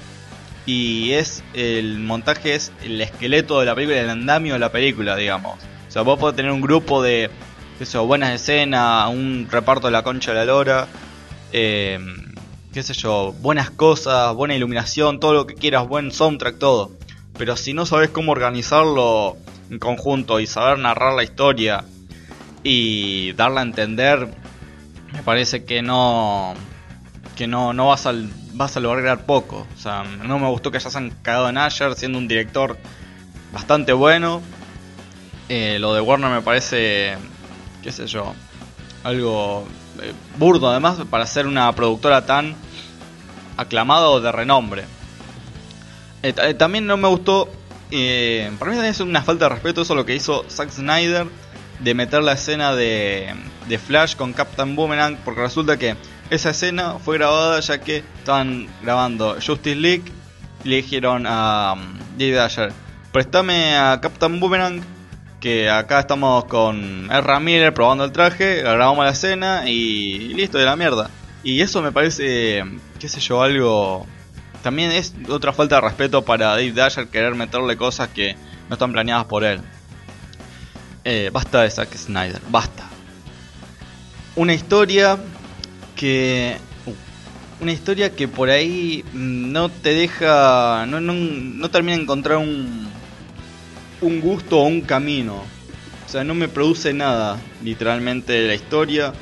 y 0.66 1.12
es 1.12 1.44
el 1.54 2.00
montaje 2.00 2.56
es 2.56 2.72
el 2.84 3.00
esqueleto 3.02 3.60
de 3.60 3.66
la 3.66 3.76
película, 3.76 4.00
el 4.00 4.10
andamio 4.10 4.54
de 4.54 4.60
la 4.60 4.72
película, 4.72 5.16
digamos. 5.16 5.60
O 5.88 5.92
sea, 5.92 6.04
vos 6.04 6.20
podés 6.20 6.36
tener 6.36 6.52
un 6.52 6.62
grupo 6.62 7.02
de, 7.02 7.30
qué 7.80 8.06
buenas 8.06 8.34
escenas, 8.34 9.10
un 9.10 9.48
reparto 9.52 9.88
de 9.88 9.92
la 9.92 10.04
concha 10.04 10.32
de 10.32 10.38
la 10.38 10.46
lora, 10.46 10.88
eh, 11.52 12.00
qué 12.74 12.84
sé 12.84 12.94
yo, 12.94 13.34
buenas 13.42 13.70
cosas, 13.72 14.34
buena 14.36 14.56
iluminación, 14.56 15.20
todo 15.20 15.34
lo 15.34 15.48
que 15.48 15.56
quieras, 15.56 15.88
buen 15.88 16.12
soundtrack, 16.12 16.58
todo. 16.58 16.92
Pero 17.38 17.58
si 17.58 17.74
no 17.74 17.86
sabes 17.86 18.10
cómo 18.10 18.32
organizarlo 18.32 19.38
en 19.72 19.80
conjunto 19.80 20.40
y 20.40 20.46
saber 20.46 20.78
narrar 20.78 21.14
la 21.14 21.24
historia 21.24 21.86
y 22.62 23.32
darla 23.34 23.62
a 23.62 23.64
entender, 23.64 24.28
me 25.14 25.24
parece 25.24 25.64
que 25.64 25.82
no 25.82 26.54
que 27.36 27.48
no, 27.48 27.74
no 27.74 27.88
vas, 27.88 28.06
a, 28.06 28.14
vas 28.54 28.78
a 28.78 28.80
lograr 28.82 29.26
poco. 29.26 29.66
O 29.74 29.80
sea, 29.80 30.04
no 30.04 30.38
me 30.38 30.48
gustó 30.50 30.70
que 30.70 30.80
ya 30.80 30.90
se 30.90 30.98
han 30.98 31.10
cagado 31.10 31.50
en 31.50 31.58
Asher 31.58 31.96
siendo 31.96 32.18
un 32.18 32.28
director 32.28 32.78
bastante 33.54 33.94
bueno. 33.94 34.42
Eh, 35.50 35.78
lo 35.80 35.94
de 35.94 36.02
Warner 36.02 36.30
me 36.30 36.42
parece, 36.42 37.18
qué 37.82 37.92
sé 37.92 38.06
yo, 38.08 38.34
algo 39.04 39.66
eh, 40.02 40.14
burdo 40.38 40.70
además 40.70 41.00
para 41.10 41.26
ser 41.26 41.48
una 41.48 41.72
productora 41.74 42.26
tan 42.26 42.56
aclamada 43.58 44.10
o 44.10 44.22
de 44.22 44.32
renombre. 44.32 44.84
Eh, 46.24 46.54
también 46.54 46.86
no 46.86 46.98
me 46.98 47.08
gustó, 47.08 47.50
para 48.58 48.72
mí 48.72 48.78
también 48.78 48.86
es 48.86 49.00
una 49.02 49.22
falta 49.22 49.46
de 49.46 49.50
respeto 49.50 49.82
eso 49.82 49.96
lo 49.96 50.06
que 50.06 50.16
hizo 50.16 50.46
Zack 50.50 50.70
Snyder 50.72 51.28
de 51.80 51.94
meter 51.94 52.24
la 52.24 52.34
escena 52.34 52.76
de, 52.76 53.34
de 53.68 53.78
Flash 53.78 54.16
con 54.16 54.34
Captain 54.34 54.76
Boomerang, 54.76 55.18
porque 55.26 55.42
resulta 55.42 55.78
que 55.78 55.96
esa 56.30 56.52
escena 56.52 56.96
fue 57.04 57.18
grabada 57.18 57.60
ya 57.60 57.80
que 57.82 58.04
estaban 58.20 58.68
grabando 58.82 59.36
Justice 59.36 59.76
League 59.76 60.04
y 60.64 60.70
le 60.70 60.76
dijeron 60.78 61.26
a 61.28 61.74
um, 61.74 61.98
David 62.18 62.38
Asher, 62.38 62.74
préstame 63.12 63.76
a 63.76 64.00
Captain 64.00 64.40
Boomerang, 64.40 64.82
que 65.40 65.70
acá 65.70 66.02
estamos 66.02 66.46
con 66.46 67.10
R. 67.12 67.40
Miller 67.40 67.74
probando 67.74 68.06
el 68.06 68.12
traje, 68.12 68.62
grabamos 68.62 69.04
la 69.04 69.12
escena 69.12 69.70
y 69.70 70.34
listo 70.36 70.58
de 70.58 70.66
la 70.66 70.76
mierda. 70.76 71.10
Y 71.44 71.62
eso 71.62 71.82
me 71.82 71.92
parece, 71.92 72.64
qué 73.00 73.10
sé 73.10 73.20
yo, 73.20 73.42
algo... 73.42 74.06
También 74.64 74.92
es 74.92 75.14
otra 75.30 75.54
falta 75.54 75.76
de 75.76 75.82
respeto 75.82 76.24
para 76.24 76.48
David 76.48 76.78
Asher 76.80 77.08
querer 77.08 77.36
meterle 77.36 77.78
cosas 77.78 78.10
que 78.10 78.36
no 78.70 78.76
están 78.76 78.92
planeadas 78.92 79.26
por 79.26 79.44
él. 79.44 79.62
Eh, 81.04 81.30
basta 81.34 81.62
de 81.62 81.70
Zack 81.70 81.96
Snyder, 81.96 82.42
basta. 82.50 82.88
Una 84.36 84.54
historia 84.54 85.18
que 85.96 86.58
una 87.60 87.72
historia 87.72 88.16
que 88.16 88.28
por 88.28 88.50
ahí 88.50 89.06
no 89.14 89.70
te 89.70 89.94
deja, 89.94 90.86
no, 90.88 91.00
no, 91.00 91.14
no 91.14 91.70
termina 91.70 91.96
de 91.96 92.04
encontrar 92.04 92.38
un, 92.38 92.90
un 94.02 94.20
gusto 94.20 94.60
o 94.60 94.64
un 94.64 94.82
camino. 94.82 95.44
O 96.06 96.10
sea, 96.10 96.24
no 96.24 96.34
me 96.34 96.48
produce 96.48 96.92
nada, 96.92 97.40
literalmente, 97.64 98.48
la 98.48 98.56
historia, 98.56 99.14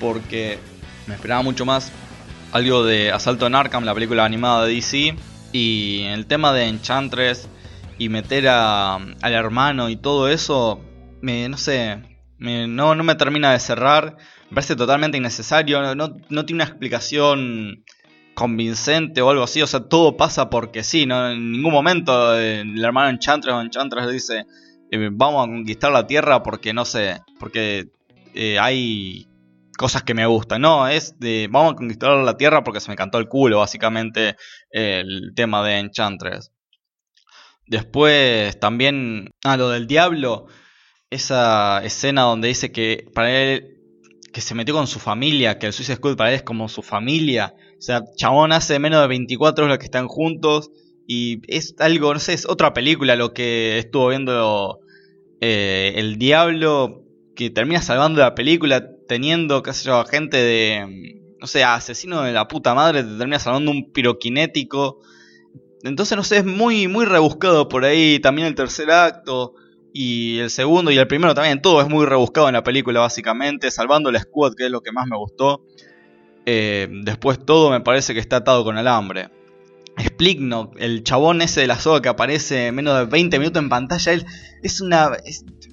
porque 0.00 0.58
me 1.06 1.14
esperaba 1.14 1.42
mucho 1.42 1.66
más 1.66 1.92
algo 2.54 2.84
de 2.84 3.12
Asalto 3.12 3.46
en 3.46 3.54
Arkham, 3.54 3.84
la 3.84 3.92
película 3.92 4.24
animada 4.24 4.64
de 4.64 4.74
DC, 4.74 5.14
y 5.52 6.04
el 6.04 6.24
tema 6.24 6.54
de 6.54 6.68
Enchantress 6.68 7.48
y 7.98 8.08
meter 8.08 8.48
a, 8.48 8.94
al 8.94 9.32
hermano 9.32 9.90
y 9.90 9.96
todo 9.96 10.28
eso, 10.28 10.80
me, 11.20 11.48
no 11.50 11.58
sé, 11.58 12.00
no, 12.38 12.94
no 12.94 13.04
me 13.04 13.14
termina 13.14 13.52
de 13.52 13.60
cerrar 13.60 14.16
me 14.50 14.56
parece 14.56 14.76
totalmente 14.76 15.18
innecesario, 15.18 15.94
no, 15.96 16.16
no, 16.28 16.46
tiene 16.46 16.62
una 16.62 16.70
explicación 16.70 17.84
convincente 18.34 19.20
o 19.20 19.30
algo 19.30 19.42
así, 19.42 19.62
o 19.62 19.66
sea, 19.66 19.80
todo 19.80 20.16
pasa 20.16 20.48
porque 20.48 20.84
sí, 20.84 21.06
¿no? 21.06 21.30
en 21.30 21.50
ningún 21.50 21.72
momento 21.72 22.38
eh, 22.38 22.60
el 22.60 22.84
hermano 22.84 23.10
Enchantress 23.10 23.52
o 23.52 23.60
Enchantress 23.60 24.12
dice, 24.12 24.46
eh, 24.92 25.08
vamos 25.10 25.44
a 25.44 25.50
conquistar 25.50 25.90
la 25.90 26.06
Tierra 26.06 26.44
porque 26.44 26.72
no 26.72 26.84
sé, 26.84 27.20
porque 27.40 27.88
eh, 28.34 28.58
hay 28.60 29.26
cosas 29.76 30.02
que 30.02 30.14
me 30.14 30.26
gustan. 30.26 30.62
No, 30.62 30.88
es 30.88 31.18
de 31.18 31.48
vamos 31.50 31.72
a 31.72 31.76
conquistar 31.76 32.16
la 32.18 32.36
tierra 32.36 32.64
porque 32.64 32.80
se 32.80 32.90
me 32.90 32.96
cantó 32.96 33.18
el 33.18 33.28
culo, 33.28 33.58
básicamente, 33.58 34.36
el 34.70 35.32
tema 35.34 35.64
de 35.64 35.78
Enchantress. 35.78 36.52
Después 37.66 38.58
también, 38.60 39.30
ah, 39.44 39.56
lo 39.56 39.70
del 39.70 39.86
diablo, 39.86 40.46
esa 41.10 41.82
escena 41.84 42.22
donde 42.22 42.48
dice 42.48 42.72
que 42.72 43.06
para 43.14 43.30
él 43.30 43.70
que 44.32 44.40
se 44.40 44.56
metió 44.56 44.74
con 44.74 44.88
su 44.88 44.98
familia, 44.98 45.58
que 45.58 45.66
el 45.66 45.72
Suicide 45.72 45.96
Squad 45.96 46.16
para 46.16 46.30
él 46.30 46.36
es 46.36 46.42
como 46.42 46.68
su 46.68 46.82
familia. 46.82 47.54
O 47.78 47.80
sea, 47.80 48.02
chabón 48.16 48.52
hace 48.52 48.80
menos 48.80 49.00
de 49.00 49.06
24 49.06 49.64
horas 49.64 49.78
que 49.78 49.84
están 49.84 50.08
juntos 50.08 50.70
y 51.06 51.40
es 51.46 51.76
algo, 51.78 52.12
no 52.12 52.18
sé, 52.18 52.32
es 52.32 52.44
otra 52.46 52.74
película 52.74 53.14
lo 53.14 53.32
que 53.32 53.78
estuvo 53.78 54.08
viendo 54.08 54.80
eh, 55.40 55.92
el 55.96 56.16
diablo 56.16 57.04
que 57.36 57.50
termina 57.50 57.80
salvando 57.80 58.20
la 58.20 58.34
película 58.34 58.90
teniendo, 59.14 59.62
qué 59.62 59.72
sé 59.72 59.84
yo, 59.84 60.04
gente 60.06 60.38
de, 60.38 61.22
no 61.38 61.46
sé, 61.46 61.62
asesino 61.62 62.22
de 62.22 62.32
la 62.32 62.48
puta 62.48 62.74
madre, 62.74 63.04
te 63.04 63.16
termina 63.16 63.38
salvando 63.38 63.70
un 63.70 63.92
piroquinético. 63.92 64.98
Entonces, 65.84 66.16
no 66.16 66.24
sé, 66.24 66.38
es 66.38 66.44
muy, 66.44 66.88
muy 66.88 67.04
rebuscado 67.04 67.68
por 67.68 67.84
ahí. 67.84 68.18
También 68.18 68.48
el 68.48 68.56
tercer 68.56 68.90
acto. 68.90 69.54
Y 69.92 70.40
el 70.40 70.50
segundo 70.50 70.90
y 70.90 70.98
el 70.98 71.06
primero 71.06 71.32
también, 71.32 71.62
todo 71.62 71.80
es 71.80 71.88
muy 71.88 72.04
rebuscado 72.06 72.48
en 72.48 72.54
la 72.54 72.64
película 72.64 72.98
básicamente, 72.98 73.70
salvando 73.70 74.10
el 74.10 74.18
squad 74.18 74.54
que 74.56 74.64
es 74.64 74.70
lo 74.72 74.80
que 74.80 74.90
más 74.90 75.06
me 75.06 75.16
gustó. 75.16 75.64
Eh, 76.44 76.88
después 76.90 77.38
todo 77.46 77.70
me 77.70 77.80
parece 77.80 78.14
que 78.14 78.18
está 78.18 78.38
atado 78.38 78.64
con 78.64 78.76
alambre. 78.76 79.30
Spligno, 80.02 80.72
el 80.76 81.04
chabón 81.04 81.42
ese 81.42 81.60
de 81.60 81.66
la 81.66 81.78
soga 81.78 82.02
que 82.02 82.08
aparece 82.08 82.72
menos 82.72 82.98
de 82.98 83.04
20 83.06 83.38
minutos 83.38 83.62
en 83.62 83.68
pantalla, 83.68 84.12
él 84.12 84.26
es 84.62 84.80
una... 84.80 85.12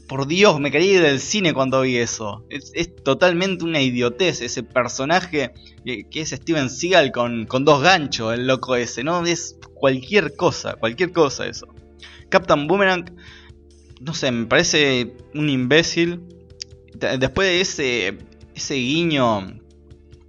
por 0.07 0.27
Dios, 0.27 0.59
me 0.59 0.69
ir 0.69 1.01
del 1.01 1.19
cine 1.19 1.53
cuando 1.53 1.81
vi 1.81 1.97
eso. 1.97 2.45
Es, 2.49 2.95
totalmente 3.03 3.63
una 3.63 3.81
idiotez 3.81 4.41
ese 4.41 4.63
personaje 4.63 5.51
que, 5.83 6.07
es 6.13 6.29
Steven 6.29 6.69
Seagal 6.69 7.11
con, 7.11 7.45
con 7.45 7.65
dos 7.65 7.81
ganchos, 7.81 8.33
el 8.33 8.47
loco 8.47 8.75
ese, 8.75 9.03
¿no? 9.03 9.25
Es 9.25 9.57
cualquier 9.73 10.35
cosa, 10.35 10.75
cualquier 10.75 11.11
cosa 11.11 11.47
eso. 11.47 11.67
Captain 12.29 12.67
Boomerang 12.67 13.11
no 14.01 14.13
sé, 14.13 14.31
me 14.31 14.45
parece 14.47 15.13
un 15.33 15.49
imbécil. 15.49 16.21
Después 17.19 17.47
de 17.47 17.61
ese, 17.61 18.17
ese 18.53 18.75
guiño 18.75 19.59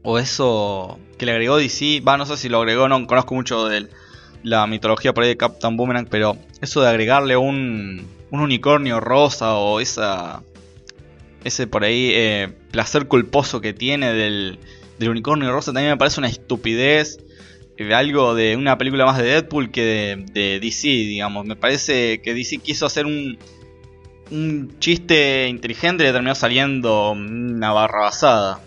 o 0.02 0.18
eso 0.18 0.98
que 1.22 1.26
le 1.26 1.32
agregó 1.32 1.56
DC, 1.56 2.00
va, 2.00 2.16
no 2.16 2.26
sé 2.26 2.36
si 2.36 2.48
lo 2.48 2.58
agregó, 2.58 2.88
no 2.88 3.06
conozco 3.06 3.36
mucho 3.36 3.68
de 3.68 3.86
la 4.42 4.66
mitología 4.66 5.14
por 5.14 5.22
ahí 5.22 5.28
de 5.30 5.36
Captain 5.36 5.76
Boomerang, 5.76 6.08
pero 6.10 6.36
eso 6.60 6.82
de 6.82 6.88
agregarle 6.88 7.36
un, 7.36 8.04
un 8.32 8.40
unicornio 8.40 8.98
rosa 8.98 9.54
o 9.54 9.78
esa 9.78 10.42
ese 11.44 11.68
por 11.68 11.84
ahí 11.84 12.10
eh, 12.12 12.48
placer 12.72 13.06
culposo 13.06 13.60
que 13.60 13.72
tiene 13.72 14.12
del, 14.12 14.58
del 14.98 15.10
unicornio 15.10 15.52
rosa 15.52 15.72
también 15.72 15.92
me 15.92 15.96
parece 15.96 16.18
una 16.18 16.28
estupidez 16.28 17.20
algo 17.94 18.34
de 18.34 18.56
una 18.56 18.76
película 18.76 19.04
más 19.04 19.18
de 19.18 19.24
Deadpool 19.24 19.70
que 19.70 20.24
de, 20.32 20.60
DC, 20.60 20.88
digamos. 20.88 21.46
Me 21.46 21.56
parece 21.56 22.20
que 22.20 22.34
DC 22.34 22.58
quiso 22.58 22.86
hacer 22.86 23.06
un, 23.06 23.38
un 24.30 24.76
chiste 24.78 25.48
inteligente 25.48 26.04
y 26.04 26.12
terminó 26.12 26.34
saliendo 26.34 27.12
una 27.12 27.72
barra 27.72 28.02
basada. 28.02 28.60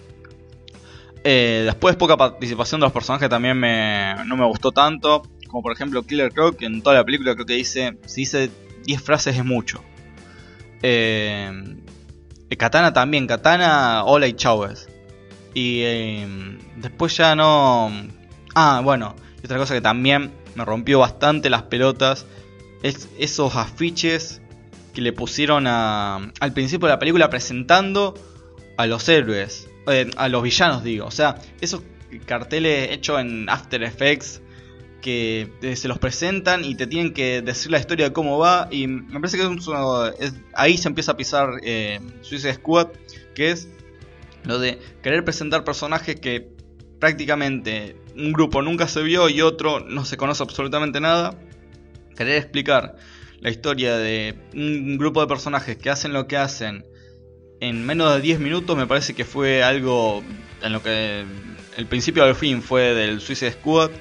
Eh, 1.27 1.63
después 1.65 1.95
poca 1.95 2.15
participación 2.15 2.79
de 2.79 2.85
los 2.85 2.93
personajes 2.93 3.27
también 3.27 3.59
me, 3.59 4.13
no 4.27 4.37
me 4.37 4.45
gustó 4.45 4.71
tanto. 4.71 5.23
Como 5.47 5.63
por 5.63 5.71
ejemplo 5.71 6.03
Killer 6.03 6.31
Croc, 6.31 6.55
que 6.57 6.67
en 6.67 6.83
toda 6.83 6.97
la 6.97 7.03
película 7.03 7.33
creo 7.33 7.47
que 7.47 7.55
dice, 7.55 7.97
si 8.05 8.21
dice 8.21 8.51
10 8.85 9.01
frases 9.01 9.35
es 9.35 9.43
mucho. 9.43 9.81
Eh, 10.83 11.51
Katana 12.57 12.93
también, 12.93 13.25
Katana, 13.25 14.03
hola 14.05 14.27
y 14.27 14.33
chaues. 14.33 14.87
Y 15.55 15.81
eh, 15.81 16.27
después 16.75 17.17
ya 17.17 17.35
no... 17.35 17.91
Ah, 18.53 18.81
bueno, 18.83 19.15
otra 19.43 19.57
cosa 19.57 19.73
que 19.73 19.81
también 19.81 20.31
me 20.53 20.63
rompió 20.63 20.99
bastante 20.99 21.49
las 21.49 21.63
pelotas 21.63 22.27
es 22.83 23.09
esos 23.17 23.55
afiches 23.55 24.41
que 24.93 25.01
le 25.01 25.11
pusieron 25.11 25.65
a, 25.65 26.31
al 26.39 26.53
principio 26.53 26.87
de 26.87 26.93
la 26.93 26.99
película 26.99 27.31
presentando 27.31 28.13
a 28.77 28.85
los 28.85 29.09
héroes, 29.09 29.69
eh, 29.87 30.09
a 30.17 30.29
los 30.29 30.43
villanos 30.43 30.83
digo, 30.83 31.05
o 31.05 31.11
sea, 31.11 31.35
esos 31.61 31.83
carteles 32.25 32.91
hechos 32.91 33.19
en 33.19 33.49
After 33.49 33.83
Effects 33.83 34.41
que 35.01 35.75
se 35.75 35.87
los 35.87 35.99
presentan 35.99 36.65
y 36.65 36.73
te 36.73 36.87
tienen 36.87 37.13
que 37.13 37.43
decir 37.43 37.71
la 37.71 37.77
historia 37.77 38.07
de 38.07 38.13
cómo 38.13 38.39
va 38.39 38.67
y 38.71 38.87
me 38.87 39.19
parece 39.19 39.37
que 39.37 39.43
es, 40.19 40.33
ahí 40.55 40.79
se 40.79 40.87
empieza 40.87 41.11
a 41.11 41.17
pisar 41.17 41.59
eh, 41.61 41.99
Suicide 42.21 42.55
Squad, 42.55 42.87
que 43.35 43.51
es 43.51 43.69
lo 44.45 44.57
de 44.57 44.79
querer 45.03 45.23
presentar 45.23 45.63
personajes 45.63 46.19
que 46.19 46.49
prácticamente 46.99 47.97
un 48.15 48.33
grupo 48.33 48.63
nunca 48.63 48.87
se 48.87 49.03
vio 49.03 49.29
y 49.29 49.41
otro 49.41 49.79
no 49.79 50.05
se 50.05 50.17
conoce 50.17 50.41
absolutamente 50.41 50.99
nada, 50.99 51.37
querer 52.15 52.37
explicar 52.37 52.95
la 53.41 53.51
historia 53.51 53.97
de 53.97 54.35
un 54.55 54.97
grupo 54.97 55.21
de 55.21 55.27
personajes 55.27 55.77
que 55.77 55.91
hacen 55.91 56.13
lo 56.13 56.25
que 56.25 56.37
hacen 56.37 56.83
en 57.59 57.85
menos 57.85 58.13
de 58.13 58.21
10 58.21 58.39
minutos 58.39 58.75
me 58.77 58.87
parece 58.87 59.13
que 59.13 59.25
fue 59.25 59.63
algo 59.63 60.23
en 60.61 60.73
lo 60.73 60.81
que 60.81 61.23
el 61.77 61.85
principio 61.87 62.23
al 62.23 62.35
fin 62.35 62.61
fue 62.61 62.93
del 62.93 63.21
Suicide 63.21 63.51
Squad. 63.51 63.91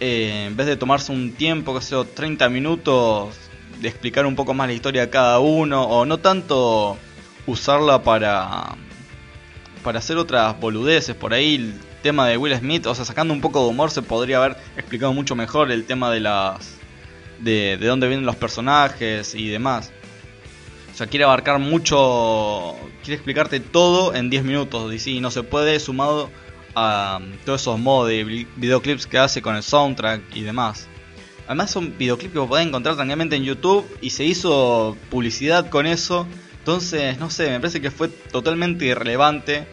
Eh, 0.00 0.46
en 0.48 0.56
vez 0.56 0.66
de 0.66 0.76
tomarse 0.76 1.12
un 1.12 1.32
tiempo, 1.32 1.74
que 1.74 1.80
sea 1.80 2.04
30 2.04 2.48
minutos, 2.48 3.34
de 3.80 3.88
explicar 3.88 4.26
un 4.26 4.36
poco 4.36 4.54
más 4.54 4.68
la 4.68 4.74
historia 4.74 5.02
de 5.02 5.10
cada 5.10 5.38
uno, 5.38 5.84
o 5.84 6.04
no 6.04 6.18
tanto 6.18 6.98
usarla 7.46 8.02
para, 8.02 8.76
para 9.82 9.98
hacer 9.98 10.16
otras 10.16 10.58
boludeces. 10.60 11.14
Por 11.14 11.32
ahí 11.32 11.54
el 11.54 11.80
tema 12.02 12.28
de 12.28 12.36
Will 12.36 12.54
Smith, 12.56 12.86
o 12.86 12.94
sea, 12.94 13.04
sacando 13.04 13.32
un 13.32 13.40
poco 13.40 13.62
de 13.62 13.70
humor, 13.70 13.90
se 13.90 14.02
podría 14.02 14.38
haber 14.38 14.56
explicado 14.76 15.12
mucho 15.12 15.34
mejor 15.34 15.70
el 15.70 15.86
tema 15.86 16.10
de 16.10 16.20
las 16.20 16.76
de, 17.40 17.76
dónde 17.78 18.08
vienen 18.08 18.26
los 18.26 18.36
personajes 18.36 19.34
y 19.34 19.48
demás. 19.48 19.92
O 20.96 20.98
sea, 20.98 21.08
quiere 21.08 21.24
abarcar 21.24 21.58
mucho, 21.58 22.74
quiere 23.02 23.16
explicarte 23.16 23.60
todo 23.60 24.14
en 24.14 24.30
10 24.30 24.44
minutos. 24.44 24.94
Y 24.94 24.98
sí, 24.98 25.20
no 25.20 25.30
se 25.30 25.42
puede 25.42 25.78
sumado 25.78 26.30
a 26.74 27.18
um, 27.20 27.32
todos 27.44 27.60
esos 27.60 27.78
modos 27.78 28.08
de 28.08 28.46
videoclips 28.56 29.06
que 29.06 29.18
hace 29.18 29.42
con 29.42 29.56
el 29.56 29.62
soundtrack 29.62 30.34
y 30.34 30.40
demás. 30.40 30.88
Además 31.44 31.70
son 31.70 31.98
videoclips 31.98 32.32
que 32.32 32.40
pueden 32.40 32.68
encontrar 32.68 32.96
tranquilamente 32.96 33.36
en 33.36 33.44
YouTube 33.44 33.86
y 34.00 34.08
se 34.08 34.24
hizo 34.24 34.96
publicidad 35.10 35.68
con 35.68 35.84
eso. 35.84 36.26
Entonces, 36.60 37.18
no 37.18 37.28
sé, 37.28 37.50
me 37.50 37.60
parece 37.60 37.82
que 37.82 37.90
fue 37.90 38.08
totalmente 38.08 38.86
irrelevante 38.86 39.66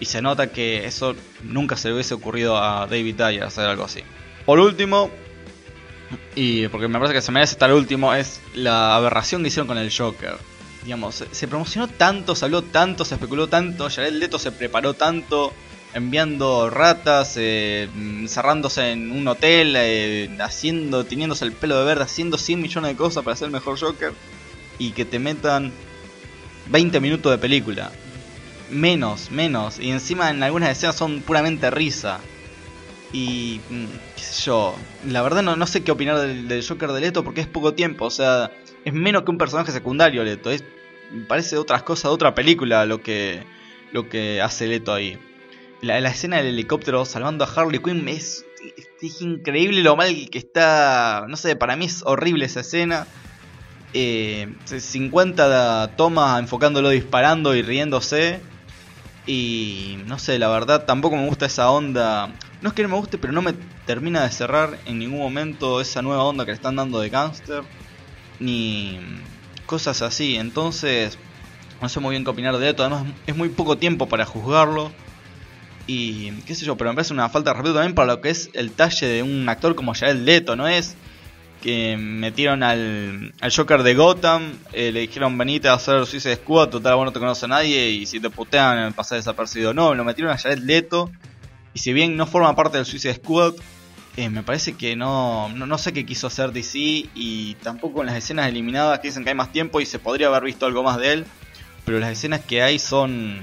y 0.00 0.04
se 0.04 0.20
nota 0.20 0.48
que 0.48 0.84
eso 0.84 1.16
nunca 1.44 1.78
se 1.78 1.88
le 1.88 1.94
hubiese 1.94 2.12
ocurrido 2.12 2.58
a 2.58 2.86
David 2.86 3.14
Dyer 3.14 3.42
hacer 3.42 3.64
algo 3.64 3.84
así. 3.84 4.02
Por 4.44 4.58
último, 4.58 5.10
y 6.34 6.68
porque 6.68 6.88
me 6.88 6.98
parece 6.98 7.14
que 7.14 7.22
se 7.22 7.32
merece 7.32 7.52
estar 7.52 7.72
último, 7.72 8.12
es 8.12 8.42
la 8.54 8.96
aberración 8.96 9.40
que 9.40 9.48
hicieron 9.48 9.66
con 9.66 9.78
el 9.78 9.90
Joker. 9.90 10.36
Digamos, 10.84 11.24
se, 11.30 11.48
promocionó 11.48 11.88
tanto, 11.88 12.34
se 12.34 12.44
habló 12.44 12.62
tanto, 12.62 13.04
se 13.04 13.14
especuló 13.14 13.48
tanto, 13.48 13.90
Jared 13.90 14.12
Leto 14.12 14.38
se 14.38 14.52
preparó 14.52 14.94
tanto, 14.94 15.52
enviando 15.92 16.70
ratas, 16.70 17.34
eh, 17.36 17.88
encerrándose 17.96 18.92
en 18.92 19.10
un 19.10 19.26
hotel, 19.28 19.74
eh, 19.76 20.30
haciendo, 20.40 21.04
teniéndose 21.04 21.44
el 21.44 21.52
pelo 21.52 21.78
de 21.78 21.84
verde, 21.84 22.04
haciendo 22.04 22.38
100 22.38 22.60
millones 22.60 22.92
de 22.92 22.96
cosas 22.96 23.24
para 23.24 23.36
ser 23.36 23.46
el 23.46 23.52
mejor 23.52 23.78
Joker. 23.78 24.12
Y 24.78 24.92
que 24.92 25.04
te 25.04 25.18
metan 25.18 25.72
20 26.70 27.00
minutos 27.00 27.32
de 27.32 27.38
película. 27.38 27.90
Menos, 28.70 29.30
menos. 29.30 29.78
Y 29.78 29.90
encima 29.90 30.30
en 30.30 30.42
algunas 30.42 30.70
escenas 30.70 30.96
son 30.96 31.20
puramente 31.22 31.70
risa. 31.70 32.20
Y 33.12 33.60
mm, 33.70 33.86
qué 34.16 34.22
sé 34.22 34.42
yo, 34.44 34.74
la 35.06 35.22
verdad 35.22 35.42
no, 35.42 35.56
no 35.56 35.66
sé 35.66 35.82
qué 35.82 35.90
opinar 35.92 36.18
del, 36.18 36.64
Joker 36.66 36.92
de 36.92 37.00
Leto 37.00 37.24
porque 37.24 37.40
es 37.40 37.46
poco 37.46 37.72
tiempo, 37.72 38.04
o 38.04 38.10
sea, 38.10 38.50
es 38.84 38.92
menos 38.92 39.22
que 39.22 39.30
un 39.30 39.38
personaje 39.38 39.72
secundario 39.72 40.24
Leto, 40.24 40.50
es, 40.50 40.64
parece 41.26 41.56
otras 41.56 41.82
cosas 41.82 42.04
de 42.04 42.14
otra 42.14 42.34
película 42.34 42.86
lo 42.86 43.02
que, 43.02 43.42
lo 43.92 44.08
que 44.08 44.40
hace 44.40 44.66
Leto 44.66 44.92
ahí. 44.92 45.18
La, 45.80 45.98
escena 45.98 46.38
del 46.38 46.46
helicóptero 46.46 47.04
salvando 47.04 47.44
a 47.44 47.48
Harley 47.48 47.80
Quinn 47.80 48.08
es, 48.08 48.44
es, 49.00 49.22
increíble 49.22 49.82
lo 49.82 49.94
mal 49.96 50.28
que 50.28 50.38
está, 50.38 51.26
no 51.28 51.36
sé, 51.36 51.54
para 51.54 51.76
mí 51.76 51.84
es 51.84 52.02
horrible 52.04 52.46
esa 52.46 52.60
escena. 52.60 53.06
Eh, 53.94 54.52
50 54.64 55.96
tomas 55.96 56.40
enfocándolo 56.40 56.90
disparando 56.90 57.54
y 57.54 57.62
riéndose. 57.62 58.40
Y 59.26 59.98
no 60.06 60.18
sé, 60.18 60.38
la 60.38 60.48
verdad 60.48 60.84
tampoco 60.84 61.16
me 61.16 61.26
gusta 61.26 61.46
esa 61.46 61.70
onda. 61.70 62.32
No 62.60 62.70
es 62.70 62.74
que 62.74 62.82
no 62.82 62.88
me 62.88 62.96
guste, 62.96 63.18
pero 63.18 63.32
no 63.32 63.42
me 63.42 63.54
termina 63.86 64.22
de 64.22 64.30
cerrar 64.30 64.78
en 64.86 64.98
ningún 64.98 65.20
momento 65.20 65.80
esa 65.80 66.02
nueva 66.02 66.24
onda 66.24 66.44
que 66.44 66.50
le 66.50 66.56
están 66.56 66.76
dando 66.76 66.98
de 66.98 67.10
gangster. 67.10 67.62
Ni 68.40 68.98
cosas 69.66 70.02
así. 70.02 70.36
Entonces, 70.36 71.18
no 71.80 71.88
sé 71.88 72.00
muy 72.00 72.12
bien 72.12 72.24
qué 72.24 72.30
opinar 72.30 72.56
de 72.58 72.70
esto. 72.70 72.82
Además, 72.82 73.04
es 73.26 73.36
muy 73.36 73.48
poco 73.48 73.78
tiempo 73.78 74.06
para 74.06 74.24
juzgarlo. 74.24 74.92
Y 75.86 76.32
qué 76.42 76.54
sé 76.54 76.66
yo, 76.66 76.76
pero 76.76 76.90
me 76.90 76.96
parece 76.96 77.14
una 77.14 77.28
falta 77.30 77.50
de 77.50 77.54
respeto 77.54 77.74
también 77.74 77.94
para 77.94 78.14
lo 78.14 78.20
que 78.20 78.28
es 78.30 78.50
el 78.52 78.72
talle 78.72 79.06
de 79.06 79.22
un 79.22 79.48
actor 79.48 79.74
como 79.74 79.94
Jared 79.94 80.16
Leto. 80.16 80.54
No 80.54 80.68
es 80.68 80.96
que 81.62 81.96
metieron 81.96 82.62
al, 82.62 83.32
al 83.40 83.52
Joker 83.54 83.82
de 83.82 83.94
Gotham, 83.94 84.52
eh, 84.72 84.92
le 84.92 85.00
dijeron 85.00 85.36
venite 85.36 85.68
a 85.68 85.74
hacer 85.74 86.06
Suicide 86.06 86.36
Squad, 86.36 86.68
total 86.68 86.96
vos 86.96 87.04
no 87.04 87.12
te 87.12 87.18
conoce 87.18 87.46
a 87.46 87.48
nadie 87.48 87.90
y 87.90 88.06
si 88.06 88.20
te 88.20 88.30
putean 88.30 88.92
pasar 88.92 89.18
desapercibido. 89.18 89.74
No, 89.74 89.94
lo 89.94 90.04
metieron 90.04 90.32
a 90.32 90.38
Jared 90.38 90.58
Leto 90.58 91.10
y 91.74 91.78
si 91.78 91.92
bien 91.92 92.16
no 92.16 92.26
forma 92.26 92.54
parte 92.54 92.76
del 92.76 92.86
Suicide 92.86 93.14
Squad, 93.14 93.54
eh, 94.18 94.30
me 94.30 94.42
parece 94.42 94.74
que 94.74 94.96
no, 94.96 95.48
no, 95.50 95.64
no 95.64 95.78
sé 95.78 95.92
qué 95.92 96.04
quiso 96.04 96.26
hacer 96.26 96.50
DC 96.50 96.78
y 97.14 97.54
tampoco 97.62 98.00
en 98.00 98.06
las 98.06 98.16
escenas 98.16 98.48
eliminadas 98.48 98.98
que 98.98 99.08
dicen 99.08 99.22
que 99.22 99.30
hay 99.30 99.36
más 99.36 99.52
tiempo 99.52 99.80
y 99.80 99.86
se 99.86 100.00
podría 100.00 100.26
haber 100.26 100.42
visto 100.42 100.66
algo 100.66 100.82
más 100.82 100.98
de 100.98 101.12
él, 101.12 101.26
pero 101.84 102.00
las 102.00 102.10
escenas 102.10 102.40
que 102.40 102.60
hay 102.60 102.80
son, 102.80 103.38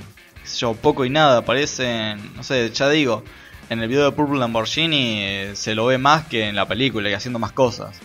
yo, 0.60 0.74
poco 0.74 1.06
y 1.06 1.10
nada, 1.10 1.46
parecen, 1.46 2.36
no 2.36 2.44
sé, 2.44 2.70
ya 2.72 2.90
digo 2.90 3.24
en 3.70 3.82
el 3.82 3.88
video 3.88 4.04
de 4.04 4.12
Purple 4.12 4.38
Lamborghini 4.38 5.22
eh, 5.22 5.52
se 5.56 5.76
lo 5.76 5.86
ve 5.86 5.98
más 5.98 6.26
que 6.26 6.50
en 6.50 6.58
la 6.58 6.68
película 6.68 7.10
y 7.10 7.14
haciendo 7.14 7.40
más 7.40 7.54
cosas. 7.54 7.98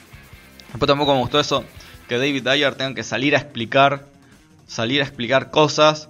Después 0.68 0.86
tampoco 0.86 1.12
me 1.14 1.20
gustó 1.20 1.40
eso 1.40 1.64
que 2.08 2.18
David 2.18 2.46
Ayer 2.46 2.74
tenga 2.76 2.94
que 2.94 3.02
salir 3.02 3.34
a 3.34 3.38
explicar, 3.38 4.06
salir 4.68 5.00
a 5.00 5.04
explicar 5.04 5.50
cosas 5.50 6.08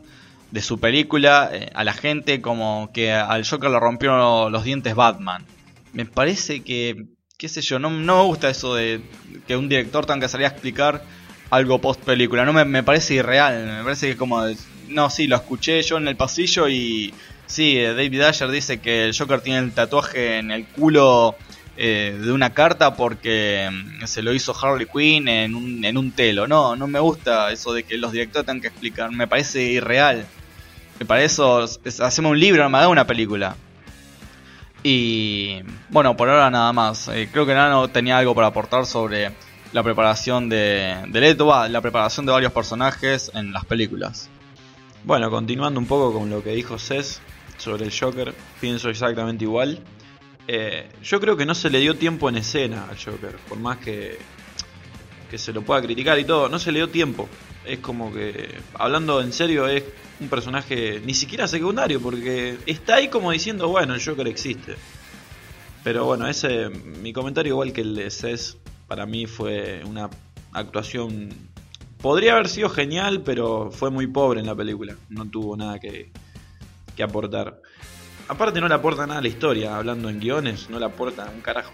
de 0.50 0.60
su 0.60 0.78
película 0.78 1.48
eh, 1.52 1.70
a 1.74 1.84
la 1.84 1.94
gente 1.94 2.42
como 2.42 2.90
que 2.92 3.12
al 3.12 3.48
Joker 3.48 3.70
le 3.70 3.80
rompieron 3.80 4.52
los 4.52 4.64
dientes 4.64 4.94
Batman. 4.94 5.46
Me 5.92 6.06
parece 6.06 6.62
que, 6.62 7.06
qué 7.36 7.48
sé 7.48 7.62
yo, 7.62 7.78
no, 7.78 7.90
no 7.90 8.18
me 8.18 8.24
gusta 8.24 8.50
eso 8.50 8.74
de 8.74 9.00
que 9.46 9.56
un 9.56 9.68
director 9.68 10.06
tenga 10.06 10.20
que 10.20 10.28
salir 10.28 10.46
a 10.46 10.50
explicar 10.50 11.02
algo 11.50 11.80
post 11.80 12.02
película. 12.02 12.44
No 12.44 12.52
me, 12.52 12.64
me 12.64 12.82
parece 12.82 13.14
irreal, 13.14 13.66
me 13.66 13.82
parece 13.82 14.08
que 14.08 14.16
como, 14.16 14.42
no, 14.88 15.10
sí, 15.10 15.26
lo 15.26 15.36
escuché 15.36 15.82
yo 15.82 15.96
en 15.96 16.08
el 16.08 16.16
pasillo 16.16 16.68
y 16.68 17.12
Sí, 17.50 17.76
eh, 17.78 17.94
David 17.94 18.22
Ayer 18.22 18.48
dice 18.48 18.78
que 18.78 19.06
el 19.06 19.16
Joker 19.16 19.40
tiene 19.40 19.58
el 19.58 19.72
tatuaje 19.72 20.38
en 20.38 20.52
el 20.52 20.66
culo 20.66 21.34
eh, 21.76 22.16
de 22.16 22.30
una 22.30 22.50
carta 22.54 22.94
porque 22.94 23.68
mm, 23.68 24.06
se 24.06 24.22
lo 24.22 24.32
hizo 24.32 24.54
Harley 24.56 24.86
Quinn 24.86 25.26
en 25.26 25.56
un, 25.56 25.84
en 25.84 25.98
un 25.98 26.12
telo. 26.12 26.46
No, 26.46 26.76
no 26.76 26.86
me 26.86 27.00
gusta 27.00 27.50
eso 27.50 27.72
de 27.72 27.82
que 27.82 27.98
los 27.98 28.12
directores 28.12 28.46
tengan 28.46 28.60
que 28.60 28.68
explicar. 28.68 29.10
Me 29.10 29.26
parece 29.26 29.64
irreal. 29.64 30.26
Para 31.08 31.24
eso 31.24 31.66
hacemos 32.00 32.30
un 32.30 32.38
libro, 32.38 32.62
no 32.62 32.70
me 32.70 32.78
da 32.78 32.88
una 32.88 33.06
película. 33.06 33.56
Y 34.82 35.60
bueno, 35.90 36.16
por 36.16 36.28
ahora 36.28 36.50
nada 36.50 36.72
más. 36.72 37.08
Eh, 37.08 37.28
creo 37.30 37.46
que 37.46 37.54
Nano 37.54 37.88
tenía 37.88 38.18
algo 38.18 38.34
para 38.34 38.48
aportar 38.48 38.86
sobre 38.86 39.32
la 39.72 39.82
preparación 39.82 40.48
de, 40.48 40.96
de 41.08 41.20
Leto, 41.20 41.68
la 41.68 41.80
preparación 41.80 42.26
de 42.26 42.32
varios 42.32 42.52
personajes 42.52 43.30
en 43.34 43.52
las 43.52 43.64
películas. 43.64 44.28
Bueno, 45.04 45.30
continuando 45.30 45.80
un 45.80 45.86
poco 45.86 46.18
con 46.18 46.28
lo 46.28 46.42
que 46.42 46.50
dijo 46.50 46.78
Cés, 46.78 47.20
sobre 47.56 47.84
el 47.84 47.92
Joker, 47.98 48.34
pienso 48.60 48.88
exactamente 48.90 49.44
igual. 49.44 49.80
Eh, 50.48 50.88
yo 51.02 51.20
creo 51.20 51.36
que 51.36 51.46
no 51.46 51.54
se 51.54 51.70
le 51.70 51.78
dio 51.78 51.96
tiempo 51.96 52.28
en 52.28 52.36
escena 52.36 52.86
al 52.90 52.96
Joker, 52.98 53.36
por 53.48 53.58
más 53.58 53.78
que, 53.78 54.18
que 55.30 55.38
se 55.38 55.52
lo 55.52 55.62
pueda 55.62 55.80
criticar 55.82 56.18
y 56.18 56.24
todo, 56.24 56.48
no 56.48 56.58
se 56.58 56.72
le 56.72 56.80
dio 56.80 56.88
tiempo. 56.88 57.28
Es 57.64 57.78
como 57.78 58.12
que, 58.12 58.58
hablando 58.74 59.20
en 59.20 59.32
serio, 59.32 59.68
es 59.68 59.84
un 60.20 60.28
personaje 60.28 61.00
ni 61.04 61.14
siquiera 61.14 61.48
secundario, 61.48 62.00
porque 62.00 62.58
está 62.66 62.96
ahí 62.96 63.08
como 63.08 63.30
diciendo, 63.30 63.68
bueno, 63.68 63.94
el 63.94 64.04
Joker 64.04 64.28
existe. 64.28 64.76
Pero 65.82 66.04
bueno, 66.04 66.28
ese, 66.28 66.68
mi 66.68 67.12
comentario 67.12 67.54
igual 67.54 67.72
que 67.72 67.80
el 67.80 67.94
de 67.94 68.10
Cés, 68.10 68.58
para 68.86 69.06
mí 69.06 69.26
fue 69.26 69.82
una 69.84 70.10
actuación... 70.52 71.30
Podría 72.02 72.32
haber 72.32 72.48
sido 72.48 72.70
genial, 72.70 73.22
pero 73.22 73.70
fue 73.70 73.90
muy 73.90 74.06
pobre 74.06 74.40
en 74.40 74.46
la 74.46 74.54
película. 74.54 74.96
No 75.10 75.26
tuvo 75.28 75.56
nada 75.56 75.78
que, 75.78 76.10
que 76.96 77.02
aportar. 77.02 77.60
Aparte 78.28 78.60
no 78.60 78.68
le 78.68 78.74
aporta 78.74 79.06
nada 79.06 79.18
a 79.18 79.22
la 79.22 79.28
historia, 79.28 79.76
hablando 79.76 80.08
en 80.08 80.20
guiones, 80.20 80.70
no 80.70 80.78
le 80.78 80.86
aporta 80.86 81.30
un 81.34 81.40
carajo. 81.40 81.72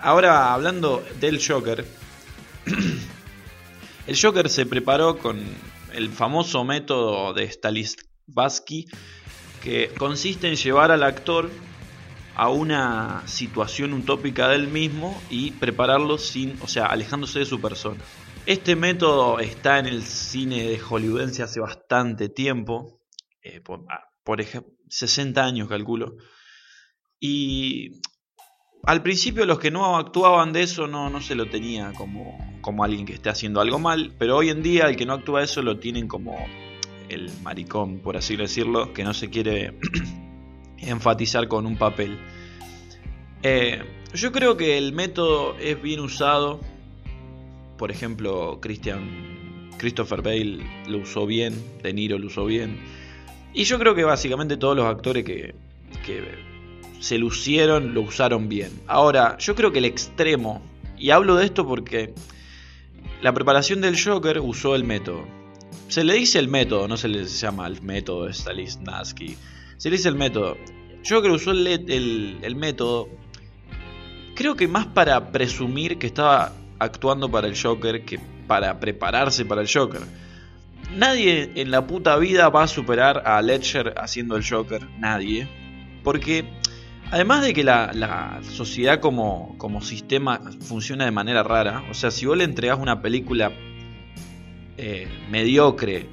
Ahora, 0.00 0.52
hablando 0.52 1.04
del 1.20 1.44
Joker, 1.44 1.84
el 4.06 4.20
Joker 4.20 4.48
se 4.48 4.66
preparó 4.66 5.18
con 5.18 5.38
el 5.94 6.10
famoso 6.10 6.64
método 6.64 7.32
de 7.32 7.50
Stanislavski, 7.50 8.86
que 9.62 9.90
consiste 9.98 10.48
en 10.48 10.56
llevar 10.56 10.90
al 10.90 11.02
actor 11.02 11.50
a 12.34 12.48
una 12.48 13.22
situación 13.26 13.92
utópica 13.92 14.48
del 14.48 14.68
mismo 14.68 15.20
y 15.28 15.50
prepararlo 15.52 16.16
sin, 16.16 16.56
o 16.62 16.68
sea, 16.68 16.86
alejándose 16.86 17.40
de 17.40 17.44
su 17.44 17.60
persona. 17.60 18.00
Este 18.46 18.76
método 18.76 19.38
está 19.38 19.78
en 19.78 19.86
el 19.86 20.02
cine 20.02 20.64
de 20.68 20.78
hollywoodense 20.78 21.42
hace 21.42 21.60
bastante 21.60 22.30
tiempo, 22.30 23.02
eh, 23.42 23.60
ah, 23.90 24.04
por, 24.24 24.40
ejemplo, 24.40 24.72
60 24.88 25.44
años 25.44 25.68
calculo. 25.68 26.16
Y 27.18 28.00
al 28.84 29.02
principio 29.02 29.44
los 29.44 29.58
que 29.58 29.70
no 29.70 29.98
actuaban 29.98 30.54
de 30.54 30.62
eso 30.62 30.86
no, 30.86 31.10
no 31.10 31.20
se 31.20 31.34
lo 31.34 31.46
tenía 31.50 31.92
como, 31.92 32.38
como 32.60 32.84
alguien 32.84 33.06
que 33.06 33.14
esté 33.14 33.30
haciendo 33.30 33.60
algo 33.60 33.78
mal, 33.78 34.12
pero 34.18 34.36
hoy 34.36 34.50
en 34.50 34.62
día 34.62 34.86
el 34.88 34.96
que 34.96 35.06
no 35.06 35.14
actúa 35.14 35.42
eso 35.42 35.62
lo 35.62 35.78
tienen 35.78 36.08
como 36.08 36.36
el 37.08 37.30
maricón, 37.42 37.98
por 37.98 38.16
así 38.16 38.36
decirlo, 38.36 38.92
que 38.92 39.04
no 39.04 39.14
se 39.14 39.30
quiere 39.30 39.74
enfatizar 40.78 41.48
con 41.48 41.66
un 41.66 41.76
papel. 41.76 42.18
Eh, 43.42 43.82
yo 44.14 44.32
creo 44.32 44.56
que 44.56 44.78
el 44.78 44.92
método 44.92 45.56
es 45.58 45.80
bien 45.80 46.00
usado. 46.00 46.60
Por 47.78 47.90
ejemplo, 47.90 48.58
Christian, 48.60 49.70
Christopher 49.78 50.22
Bale 50.22 50.58
lo 50.86 50.98
usó 50.98 51.26
bien, 51.26 51.54
De 51.82 51.92
Niro 51.92 52.18
lo 52.18 52.26
usó 52.26 52.44
bien. 52.44 52.78
Y 53.52 53.64
yo 53.64 53.78
creo 53.78 53.94
que 53.94 54.04
básicamente 54.04 54.56
todos 54.56 54.76
los 54.76 54.86
actores 54.86 55.24
que, 55.24 55.54
se 57.00 57.16
lucieron 57.16 57.94
lo 57.94 58.02
usaron 58.02 58.48
bien. 58.48 58.70
Ahora, 58.86 59.38
yo 59.38 59.54
creo 59.54 59.72
que 59.72 59.78
el 59.78 59.86
extremo, 59.86 60.60
y 60.98 61.10
hablo 61.10 61.36
de 61.36 61.46
esto 61.46 61.66
porque 61.66 62.12
la 63.22 63.32
preparación 63.32 63.80
del 63.80 64.02
Joker 64.02 64.40
usó 64.40 64.74
el 64.74 64.84
método. 64.84 65.26
Se 65.88 66.04
le 66.04 66.14
dice 66.14 66.38
el 66.38 66.48
método, 66.48 66.88
no 66.88 66.96
se 66.96 67.08
le 67.08 67.24
llama 67.24 67.66
el 67.66 67.82
método 67.82 68.26
de 68.26 68.32
Stanislavski. 68.32 69.36
Se 69.76 69.90
le 69.90 69.96
dice 69.96 70.08
el 70.08 70.14
método. 70.14 70.56
Joker 71.08 71.30
usó 71.30 71.50
el, 71.52 72.38
el 72.42 72.56
método, 72.56 73.08
creo 74.34 74.54
que 74.54 74.68
más 74.68 74.86
para 74.86 75.32
presumir 75.32 75.98
que 75.98 76.06
estaba 76.06 76.52
actuando 76.78 77.30
para 77.30 77.46
el 77.46 77.60
Joker 77.60 78.04
que 78.04 78.18
para 78.46 78.80
prepararse 78.80 79.44
para 79.44 79.62
el 79.62 79.68
Joker. 79.72 80.00
Nadie 80.96 81.52
en 81.54 81.70
la 81.70 81.86
puta 81.86 82.16
vida 82.16 82.48
va 82.48 82.64
a 82.64 82.66
superar 82.66 83.22
a 83.26 83.40
Ledger 83.42 83.94
haciendo 83.96 84.36
el 84.36 84.48
Joker. 84.48 84.88
Nadie. 84.98 85.46
Porque 86.02 86.44
además 87.10 87.42
de 87.42 87.52
que 87.54 87.64
la, 87.64 88.40
sociedad 88.42 89.00
como, 89.00 89.56
como, 89.58 89.80
sistema 89.80 90.40
funciona 90.60 91.04
de 91.04 91.10
manera 91.10 91.42
rara, 91.42 91.84
o 91.90 91.94
sea, 91.94 92.10
si 92.10 92.26
vos 92.26 92.36
le 92.36 92.44
entregás 92.44 92.78
una 92.78 93.02
película 93.02 93.52
eh, 94.76 95.08
mediocre 95.30 96.08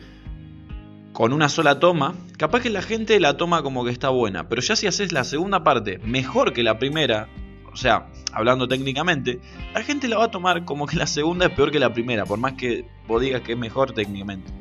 con 1.14 1.34
una 1.34 1.50
sola 1.50 1.80
toma, 1.80 2.16
capaz 2.38 2.62
que 2.62 2.70
la 2.70 2.82
gente 2.82 3.20
la 3.20 3.38
toma 3.38 3.64
como 3.64 3.84
que 3.84 3.92
está 3.92 4.10
buena. 4.10 4.48
Pero 4.50 4.62
ya 4.62 4.76
si 4.76 4.86
haces 4.86 5.12
la 5.12 5.24
segunda 5.24 5.64
parte 5.64 5.98
mejor 6.00 6.54
que 6.54 6.62
la 6.62 6.78
primera, 6.78 7.28
o 7.72 7.76
sea, 7.76 8.12
hablando 8.34 8.68
técnicamente, 8.68 9.40
la 9.74 9.82
gente 9.82 10.08
la 10.08 10.18
va 10.18 10.26
a 10.26 10.32
tomar 10.32 10.64
como 10.64 10.86
que 10.86 10.96
la 10.96 11.08
segunda 11.08 11.48
es 11.48 11.54
peor 11.54 11.72
que 11.72 11.80
la 11.80 11.92
primera, 11.92 12.26
por 12.26 12.38
más 12.38 12.54
que 12.54 12.86
vos 13.08 13.20
digas 13.20 13.42
que 13.42 13.54
es 13.54 13.58
mejor 13.58 13.94
técnicamente. 13.94 14.52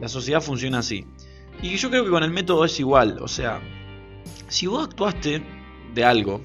La 0.00 0.08
sociedad 0.08 0.40
funciona 0.40 0.78
así. 0.78 1.06
Y 1.60 1.76
yo 1.76 1.90
creo 1.90 2.04
que 2.04 2.10
con 2.10 2.22
el 2.22 2.30
método 2.30 2.64
es 2.64 2.78
igual. 2.78 3.18
O 3.20 3.26
sea, 3.26 3.60
si 4.48 4.66
vos 4.66 4.86
actuaste 4.86 5.42
de 5.94 6.04
algo, 6.04 6.40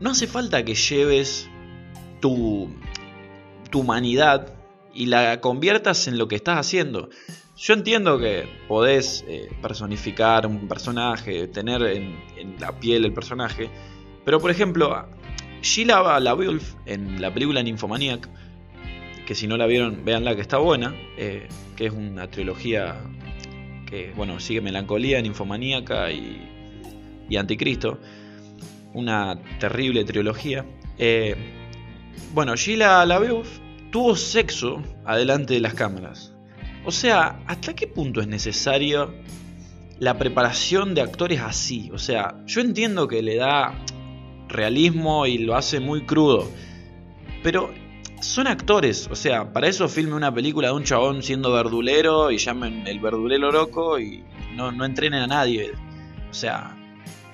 no 0.00 0.10
hace 0.10 0.26
falta 0.26 0.64
que 0.64 0.74
lleves 0.74 1.48
tu, 2.20 2.70
tu 3.70 3.80
humanidad 3.80 4.54
y 4.94 5.06
la 5.06 5.40
conviertas 5.40 6.08
en 6.08 6.18
lo 6.18 6.28
que 6.28 6.36
estás 6.36 6.58
haciendo. 6.58 7.08
Yo 7.56 7.74
entiendo 7.74 8.18
que 8.18 8.48
podés 8.66 9.24
eh, 9.28 9.50
personificar 9.60 10.46
un 10.46 10.66
personaje, 10.68 11.46
tener 11.48 11.82
en, 11.82 12.56
la 12.58 12.72
piel 12.78 13.04
el 13.04 13.12
personaje, 13.12 13.70
pero 14.24 14.40
por 14.40 14.50
ejemplo, 14.50 15.06
Sheila 15.62 16.18
LaBeouf 16.18 16.74
en 16.86 17.20
la 17.20 17.32
película 17.32 17.62
Nymphomaniac 17.62 18.28
que 19.26 19.34
si 19.34 19.46
no 19.46 19.56
la 19.56 19.66
vieron, 19.66 20.04
véanla 20.04 20.34
que 20.34 20.40
está 20.40 20.58
buena, 20.58 20.94
eh, 21.16 21.48
que 21.76 21.86
es 21.86 21.92
una 21.92 22.28
trilogía 22.30 23.00
que, 23.86 24.12
bueno, 24.16 24.40
sigue 24.40 24.60
Melancolía, 24.60 25.20
Ninfomaníaca 25.20 26.10
y, 26.10 26.48
y 27.28 27.36
Anticristo, 27.36 27.98
una 28.94 29.38
terrible 29.58 30.04
trilogía. 30.04 30.64
Eh, 30.98 31.36
bueno, 32.34 32.56
Sheila 32.56 33.04
LaBeouf 33.06 33.58
tuvo 33.90 34.16
sexo 34.16 34.82
adelante 35.04 35.54
de 35.54 35.60
las 35.60 35.74
cámaras. 35.74 36.34
O 36.84 36.90
sea, 36.90 37.42
¿hasta 37.46 37.74
qué 37.74 37.86
punto 37.86 38.20
es 38.20 38.26
necesario 38.26 39.14
la 39.98 40.18
preparación 40.18 40.94
de 40.94 41.02
actores 41.02 41.40
así? 41.40 41.90
O 41.92 41.98
sea, 41.98 42.42
yo 42.46 42.60
entiendo 42.60 43.06
que 43.06 43.22
le 43.22 43.36
da 43.36 43.78
realismo 44.48 45.26
y 45.26 45.38
lo 45.38 45.54
hace 45.54 45.78
muy 45.78 46.04
crudo. 46.04 46.48
Pero 47.42 47.70
son 48.20 48.46
actores, 48.46 49.08
o 49.10 49.16
sea, 49.16 49.52
para 49.52 49.68
eso 49.68 49.88
filme 49.88 50.14
una 50.14 50.32
película 50.32 50.68
de 50.68 50.74
un 50.74 50.84
chabón 50.84 51.22
siendo 51.22 51.52
verdulero 51.52 52.30
y 52.30 52.38
llamen 52.38 52.86
el 52.86 53.00
verdulero 53.00 53.50
loco 53.50 53.98
y 53.98 54.24
no, 54.54 54.70
no 54.70 54.84
entrenen 54.84 55.22
a 55.22 55.26
nadie. 55.26 55.72
O 56.30 56.34
sea, 56.34 56.76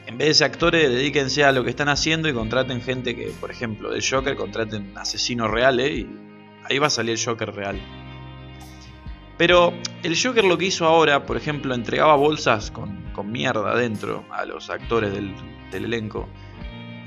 en 0.09 0.17
vez 0.17 0.29
de 0.29 0.35
ser 0.35 0.47
actores, 0.47 0.89
dedíquense 0.89 1.45
a 1.45 1.53
lo 1.53 1.63
que 1.63 1.71
están 1.71 1.91
haciendo 1.91 2.31
y 2.31 2.33
contraten 2.33 2.81
gente 2.81 3.15
que, 3.15 3.31
por 3.39 3.51
ejemplo, 3.51 3.91
de 3.91 4.01
Joker, 4.03 4.37
contraten 4.37 4.97
asesinos 4.97 5.51
reales 5.51 5.91
y 5.91 6.09
ahí 6.65 6.79
va 6.79 6.87
a 6.87 6.91
salir 6.91 7.13
el 7.13 7.23
Joker 7.23 7.55
real. 7.55 7.79
Pero 9.37 9.75
el 10.03 10.17
Joker 10.19 10.45
lo 10.45 10.57
que 10.57 10.65
hizo 10.65 10.87
ahora, 10.87 11.27
por 11.27 11.37
ejemplo, 11.37 11.75
entregaba 11.75 12.17
bolsas 12.17 12.71
con, 12.71 13.07
mierda 13.31 13.73
adentro 13.73 14.25
a 14.31 14.47
los 14.47 14.71
actores 14.71 15.13
del, 15.13 15.35
elenco. 15.73 16.27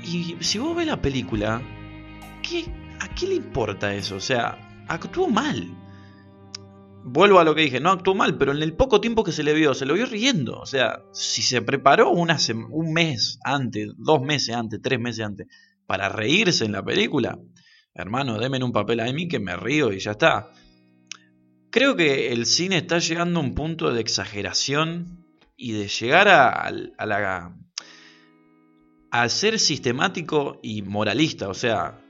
Y 0.04 0.36
si 0.38 0.58
vos 0.58 0.76
ves 0.76 0.86
la 0.86 1.02
película, 1.02 1.60
¿qué, 2.40 2.66
¿a 3.00 3.08
qué 3.14 3.26
le 3.26 3.34
importa 3.34 3.92
eso? 3.92 4.14
O 4.14 4.20
sea, 4.20 4.84
actuó 4.86 5.28
mal. 5.28 5.74
Vuelvo 7.04 7.40
a 7.40 7.44
lo 7.44 7.54
que 7.54 7.62
dije, 7.62 7.80
no 7.80 7.90
actuó 7.90 8.14
mal, 8.14 8.38
pero 8.38 8.52
en 8.52 8.62
el 8.62 8.74
poco 8.74 9.00
tiempo 9.00 9.24
que 9.24 9.32
se 9.32 9.42
le 9.42 9.54
vio, 9.54 9.74
se 9.74 9.86
lo 9.86 9.94
vio 9.94 10.06
riendo. 10.06 10.58
O 10.58 10.66
sea, 10.66 11.02
si 11.12 11.42
se 11.42 11.60
preparó 11.62 12.10
un 12.10 12.92
mes 12.92 13.38
antes, 13.44 13.88
dos 13.96 14.22
meses 14.22 14.54
antes, 14.54 14.80
tres 14.82 15.00
meses 15.00 15.24
antes, 15.24 15.46
para 15.86 16.08
reírse 16.08 16.64
en 16.64 16.72
la 16.72 16.84
película, 16.84 17.38
hermano, 17.94 18.38
denme 18.38 18.62
un 18.62 18.72
papel 18.72 19.00
a 19.00 19.12
mí 19.12 19.28
que 19.28 19.40
me 19.40 19.56
río 19.56 19.92
y 19.92 19.98
ya 19.98 20.12
está. 20.12 20.50
Creo 21.70 21.96
que 21.96 22.32
el 22.32 22.46
cine 22.46 22.76
está 22.76 22.98
llegando 22.98 23.40
a 23.40 23.42
un 23.42 23.54
punto 23.54 23.92
de 23.92 24.00
exageración 24.00 25.26
y 25.56 25.72
de 25.72 25.88
llegar 25.88 26.28
a, 26.28 26.70
la 26.70 27.56
a 29.10 29.28
ser 29.28 29.58
sistemático 29.58 30.60
y 30.62 30.82
moralista, 30.82 31.48
o 31.48 31.54
sea, 31.54 32.01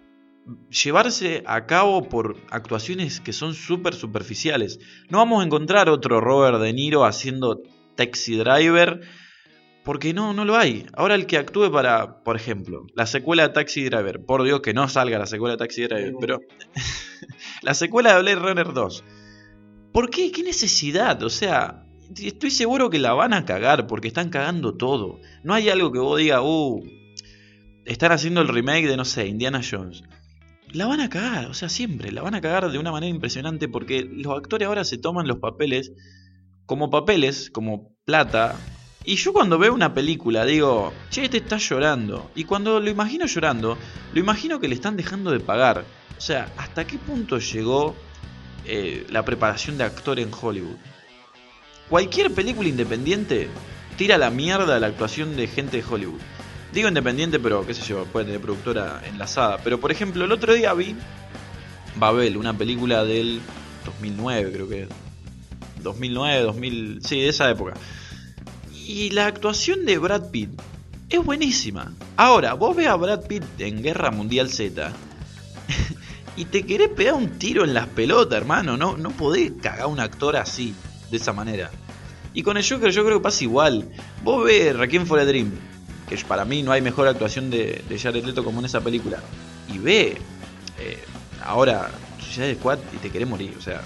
llevarse 0.70 1.42
a 1.46 1.66
cabo 1.66 2.08
por 2.08 2.36
actuaciones 2.50 3.20
que 3.20 3.32
son 3.32 3.54
súper 3.54 3.94
superficiales. 3.94 4.78
No 5.08 5.18
vamos 5.18 5.42
a 5.42 5.46
encontrar 5.46 5.88
otro 5.88 6.20
Robert 6.20 6.60
De 6.60 6.72
Niro 6.72 7.04
haciendo 7.04 7.62
Taxi 7.94 8.36
Driver, 8.36 9.00
porque 9.84 10.14
no, 10.14 10.32
no 10.32 10.44
lo 10.44 10.56
hay. 10.56 10.86
Ahora 10.94 11.14
el 11.14 11.26
que 11.26 11.38
actúe 11.38 11.70
para, 11.70 12.22
por 12.22 12.36
ejemplo, 12.36 12.86
la 12.94 13.06
secuela 13.06 13.48
de 13.48 13.54
Taxi 13.54 13.84
Driver, 13.84 14.24
por 14.24 14.42
Dios 14.42 14.60
que 14.60 14.74
no 14.74 14.88
salga 14.88 15.18
la 15.18 15.26
secuela 15.26 15.54
de 15.54 15.58
Taxi 15.58 15.82
Driver, 15.82 16.14
pero 16.20 16.40
la 17.62 17.74
secuela 17.74 18.14
de 18.14 18.22
Blade 18.22 18.36
Runner 18.36 18.72
2 18.72 19.04
¿Por 19.92 20.08
qué? 20.08 20.32
¿Qué 20.32 20.42
necesidad? 20.42 21.22
O 21.22 21.28
sea, 21.28 21.84
estoy 22.18 22.50
seguro 22.50 22.88
que 22.88 22.98
la 22.98 23.12
van 23.12 23.34
a 23.34 23.44
cagar 23.44 23.86
porque 23.86 24.08
están 24.08 24.30
cagando 24.30 24.74
todo. 24.74 25.20
No 25.44 25.52
hay 25.52 25.68
algo 25.68 25.92
que 25.92 25.98
vos 25.98 26.18
digas, 26.18 26.40
uh, 26.42 26.82
están 27.84 28.12
haciendo 28.12 28.40
el 28.40 28.48
remake 28.48 28.88
de, 28.88 28.96
no 28.96 29.04
sé, 29.04 29.26
Indiana 29.26 29.60
Jones. 29.68 30.02
La 30.72 30.86
van 30.86 31.00
a 31.00 31.08
cagar, 31.08 31.46
o 31.46 31.54
sea, 31.54 31.68
siempre, 31.68 32.12
la 32.12 32.22
van 32.22 32.34
a 32.34 32.40
cagar 32.40 32.70
de 32.70 32.78
una 32.78 32.92
manera 32.92 33.10
impresionante 33.10 33.68
porque 33.68 34.02
los 34.10 34.36
actores 34.36 34.66
ahora 34.66 34.84
se 34.84 34.98
toman 34.98 35.28
los 35.28 35.38
papeles 35.38 35.92
como 36.66 36.90
papeles, 36.90 37.50
como 37.50 37.94
plata. 38.04 38.56
Y 39.04 39.16
yo 39.16 39.32
cuando 39.32 39.58
veo 39.58 39.74
una 39.74 39.94
película 39.94 40.44
digo, 40.44 40.92
che, 41.10 41.24
este 41.24 41.38
está 41.38 41.58
llorando. 41.58 42.30
Y 42.34 42.44
cuando 42.44 42.80
lo 42.80 42.90
imagino 42.90 43.26
llorando, 43.26 43.76
lo 44.14 44.20
imagino 44.20 44.60
que 44.60 44.68
le 44.68 44.74
están 44.74 44.96
dejando 44.96 45.30
de 45.30 45.40
pagar. 45.40 45.84
O 46.16 46.20
sea, 46.20 46.52
¿hasta 46.56 46.86
qué 46.86 46.98
punto 46.98 47.38
llegó 47.38 47.94
eh, 48.64 49.06
la 49.10 49.24
preparación 49.24 49.76
de 49.76 49.84
actor 49.84 50.20
en 50.20 50.30
Hollywood. 50.32 50.76
Cualquier 51.88 52.32
película 52.32 52.68
independiente 52.68 53.48
tira 53.96 54.18
la 54.18 54.30
mierda 54.30 54.78
la 54.78 54.86
actuación 54.86 55.36
de 55.36 55.48
gente 55.48 55.78
de 55.78 55.84
Hollywood. 55.84 56.20
Digo 56.72 56.88
independiente, 56.88 57.38
pero 57.38 57.66
qué 57.66 57.74
sé 57.74 57.82
yo, 57.82 58.04
puede 58.06 58.26
tener 58.26 58.40
productora 58.40 59.02
enlazada. 59.06 59.58
Pero 59.62 59.78
por 59.78 59.92
ejemplo, 59.92 60.24
el 60.24 60.32
otro 60.32 60.54
día 60.54 60.72
vi 60.72 60.96
Babel, 61.96 62.36
una 62.36 62.56
película 62.56 63.04
del 63.04 63.40
2009, 63.84 64.52
creo 64.52 64.68
que 64.68 64.88
2009, 65.82 66.42
2000, 66.42 67.00
sí, 67.04 67.20
de 67.20 67.28
esa 67.28 67.50
época. 67.50 67.74
Y 68.86 69.10
la 69.10 69.26
actuación 69.26 69.84
de 69.84 69.98
Brad 69.98 70.30
Pitt 70.30 70.50
es 71.10 71.22
buenísima. 71.22 71.92
Ahora, 72.16 72.54
vos 72.54 72.74
ve 72.74 72.88
a 72.88 72.94
Brad 72.94 73.26
Pitt 73.26 73.44
en 73.58 73.82
Guerra 73.82 74.10
Mundial 74.10 74.48
Z 74.48 74.92
y 76.36 76.46
te 76.46 76.64
querés 76.64 76.88
pegar 76.88 77.14
un 77.14 77.38
tiro 77.38 77.64
en 77.64 77.74
las 77.74 77.86
pelotas, 77.88 78.38
hermano. 78.38 78.78
No, 78.78 78.96
no 78.96 79.10
podés 79.10 79.52
cagar 79.60 79.82
a 79.82 79.86
un 79.88 80.00
actor 80.00 80.36
así, 80.36 80.74
de 81.10 81.18
esa 81.18 81.34
manera. 81.34 81.70
Y 82.32 82.42
con 82.42 82.56
el 82.56 82.66
Joker 82.66 82.90
yo 82.90 83.04
creo 83.04 83.18
que 83.18 83.24
pasa 83.24 83.44
igual. 83.44 83.90
Vos 84.24 84.44
ves 84.44 84.74
Requiem 84.74 85.04
for 85.04 85.18
a 85.18 85.26
Dream, 85.26 85.52
que 86.16 86.24
para 86.24 86.44
mí 86.44 86.62
no 86.62 86.72
hay 86.72 86.82
mejor 86.82 87.08
actuación 87.08 87.50
de, 87.50 87.84
de 87.88 87.98
Jared 87.98 88.24
Leto 88.24 88.44
como 88.44 88.60
en 88.60 88.66
esa 88.66 88.80
película. 88.80 89.18
Y 89.72 89.78
ve 89.78 90.18
eh, 90.78 91.04
ahora 91.44 91.90
Suicide 92.18 92.54
Squad 92.54 92.78
y 92.92 92.96
te 92.98 93.10
querés 93.10 93.28
morir. 93.28 93.54
O 93.58 93.62
sea, 93.62 93.82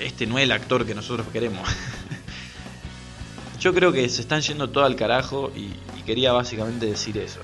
este 0.00 0.26
no 0.26 0.38
es 0.38 0.44
el 0.44 0.52
actor 0.52 0.86
que 0.86 0.94
nosotros 0.94 1.26
queremos. 1.32 1.68
yo 3.60 3.74
creo 3.74 3.92
que 3.92 4.08
se 4.08 4.20
están 4.20 4.40
yendo 4.40 4.70
todo 4.70 4.84
al 4.84 4.96
carajo 4.96 5.52
y 5.54 5.70
quería 6.06 6.32
básicamente 6.32 6.86
decir 6.86 7.18
eso. 7.18 7.40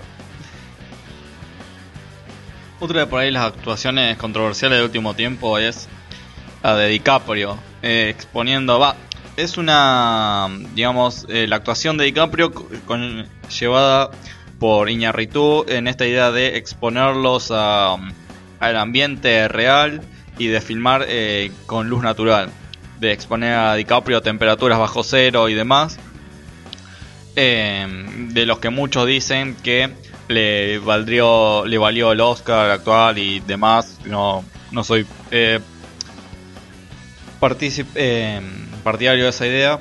Otra 2.80 3.00
de 3.00 3.06
por 3.06 3.20
ahí 3.20 3.30
las 3.30 3.44
actuaciones 3.44 4.16
controversiales 4.16 4.78
del 4.78 4.86
último 4.86 5.14
tiempo 5.14 5.58
es 5.58 5.88
la 6.62 6.76
de 6.76 6.88
DiCaprio, 6.88 7.58
eh, 7.82 8.08
exponiendo, 8.08 8.78
va, 8.78 8.96
es 9.36 9.56
una, 9.56 10.48
digamos, 10.74 11.26
eh, 11.28 11.46
la 11.46 11.56
actuación 11.56 11.96
de 11.96 12.06
DiCaprio 12.06 12.52
con, 12.52 13.28
llevada 13.58 14.10
por 14.58 14.88
Iñarritu 14.88 15.64
en 15.68 15.88
esta 15.88 16.06
idea 16.06 16.30
de 16.30 16.56
exponerlos 16.56 17.50
a, 17.50 17.96
al 18.60 18.76
ambiente 18.76 19.48
real 19.48 20.02
y 20.38 20.46
de 20.46 20.60
filmar 20.60 21.04
eh, 21.08 21.50
con 21.66 21.88
luz 21.88 22.02
natural, 22.02 22.50
de 23.00 23.12
exponer 23.12 23.54
a 23.54 23.74
DiCaprio 23.74 24.18
a 24.18 24.20
temperaturas 24.20 24.78
bajo 24.78 25.02
cero 25.02 25.48
y 25.48 25.54
demás, 25.54 25.98
de 27.34 28.44
los 28.46 28.58
que 28.58 28.70
muchos 28.70 29.06
dicen 29.06 29.56
que 29.62 29.90
le 30.28 30.78
valdrió, 30.78 31.64
le 31.66 31.78
valió 31.78 32.12
el 32.12 32.20
Oscar 32.20 32.70
actual 32.70 33.18
y 33.18 33.40
demás. 33.40 33.98
No, 34.04 34.44
no 34.70 34.84
soy 34.84 35.06
eh, 35.30 35.60
eh, 37.94 38.40
partidario 38.82 39.24
de 39.24 39.30
esa 39.30 39.46
idea. 39.46 39.78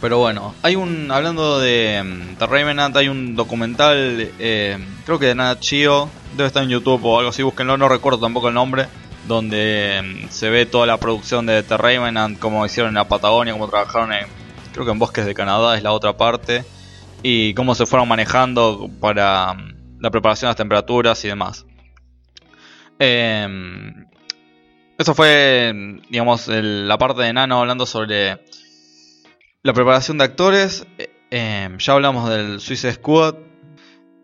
Pero 0.00 0.18
bueno, 0.18 0.54
hay 0.62 0.76
un, 0.76 1.10
hablando 1.10 1.58
de 1.58 2.02
mm, 2.04 2.42
Revenant, 2.44 2.96
hay 2.96 3.08
un 3.08 3.34
documental, 3.34 4.30
eh, 4.38 4.78
creo 5.04 5.18
que 5.18 5.26
de 5.26 5.34
Nat 5.34 5.58
Chio, 5.60 6.10
debe 6.36 6.48
estar 6.48 6.62
en 6.62 6.68
YouTube 6.68 7.04
o 7.04 7.18
algo 7.18 7.30
así, 7.30 7.42
búsquenlo, 7.42 7.78
no 7.78 7.88
recuerdo 7.88 8.20
tampoco 8.20 8.48
el 8.48 8.54
nombre, 8.54 8.86
donde 9.26 10.02
mm, 10.26 10.28
se 10.28 10.50
ve 10.50 10.66
toda 10.66 10.86
la 10.86 10.98
producción 10.98 11.46
de 11.46 11.62
The 11.62 11.78
Revenant, 11.78 12.38
cómo 12.38 12.66
hicieron 12.66 12.90
en 12.90 12.96
la 12.96 13.08
Patagonia, 13.08 13.54
cómo 13.54 13.68
trabajaron 13.68 14.12
en, 14.12 14.26
creo 14.72 14.84
que 14.84 14.92
en 14.92 14.98
bosques 14.98 15.24
de 15.24 15.34
Canadá 15.34 15.76
es 15.76 15.82
la 15.82 15.92
otra 15.92 16.16
parte 16.16 16.64
y 17.22 17.54
cómo 17.54 17.74
se 17.74 17.86
fueron 17.86 18.06
manejando 18.06 18.90
para 19.00 19.54
mm, 19.54 20.00
la 20.00 20.10
preparación 20.10 20.48
de 20.48 20.50
las 20.50 20.56
temperaturas 20.56 21.24
y 21.24 21.28
demás. 21.28 21.64
Eh, 22.98 23.48
eso 24.98 25.14
fue, 25.14 26.00
digamos, 26.08 26.48
la 26.48 26.96
parte 26.96 27.22
de 27.22 27.32
Nano 27.32 27.60
hablando 27.60 27.84
sobre 27.84 28.38
la 29.66 29.72
preparación 29.72 30.16
de 30.18 30.24
actores. 30.24 30.86
Eh, 30.96 31.10
em, 31.30 31.76
ya 31.78 31.94
hablamos 31.94 32.30
del 32.30 32.60
Suicide 32.60 32.92
Squad. 32.92 33.34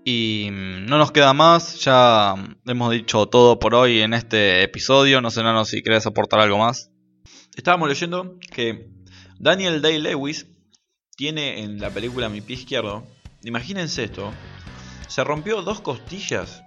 Y 0.05 0.49
mm, 0.53 0.87
no 0.87 0.99
nos 0.99 1.11
queda 1.11 1.33
más. 1.33 1.81
Ya 1.81 2.35
hemos 2.65 2.93
dicho 2.93 3.27
todo 3.27 3.59
por 3.59 3.75
hoy 3.75 4.03
en 4.03 4.15
este 4.15 4.63
episodio. 4.63 5.21
No 5.21 5.33
sé, 5.33 5.43
Nano, 5.43 5.65
si 5.65 5.83
querés 5.83 6.07
aportar 6.07 6.39
algo 6.39 6.59
más. 6.59 6.93
Estábamos 7.57 7.89
leyendo 7.89 8.39
que 8.53 8.89
Daniel 9.41 9.83
Day-Lewis 9.83 10.47
tiene 11.17 11.65
en 11.65 11.81
la 11.81 11.91
película 11.91 12.29
Mi 12.29 12.41
pie 12.41 12.57
izquierdo, 12.57 13.05
imagínense 13.43 14.05
esto, 14.05 14.33
se 15.09 15.23
rompió 15.23 15.61
dos 15.63 15.81
costillas 15.81 16.63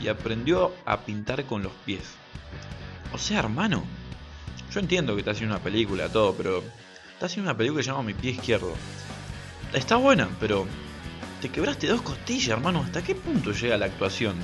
y 0.00 0.08
aprendió 0.08 0.72
a 0.84 1.00
pintar 1.00 1.44
con 1.46 1.62
los 1.62 1.72
pies. 1.84 2.04
O 3.12 3.18
sea, 3.18 3.40
hermano, 3.40 3.82
yo 4.72 4.80
entiendo 4.80 5.14
que 5.14 5.20
está 5.20 5.32
haciendo 5.32 5.56
una 5.56 5.64
película, 5.64 6.08
todo, 6.08 6.34
pero 6.34 6.62
está 7.22 7.30
haciendo 7.30 7.52
una 7.52 7.56
película 7.56 7.78
que 7.78 7.84
se 7.84 7.90
llama 7.90 8.02
Mi 8.02 8.14
pie 8.14 8.32
izquierdo. 8.32 8.74
Está 9.72 9.94
buena, 9.94 10.28
pero 10.40 10.66
te 11.40 11.50
quebraste 11.50 11.86
dos 11.86 12.02
costillas, 12.02 12.48
hermano. 12.48 12.80
¿Hasta 12.80 13.00
qué 13.04 13.14
punto 13.14 13.52
llega 13.52 13.76
la 13.76 13.86
actuación? 13.86 14.34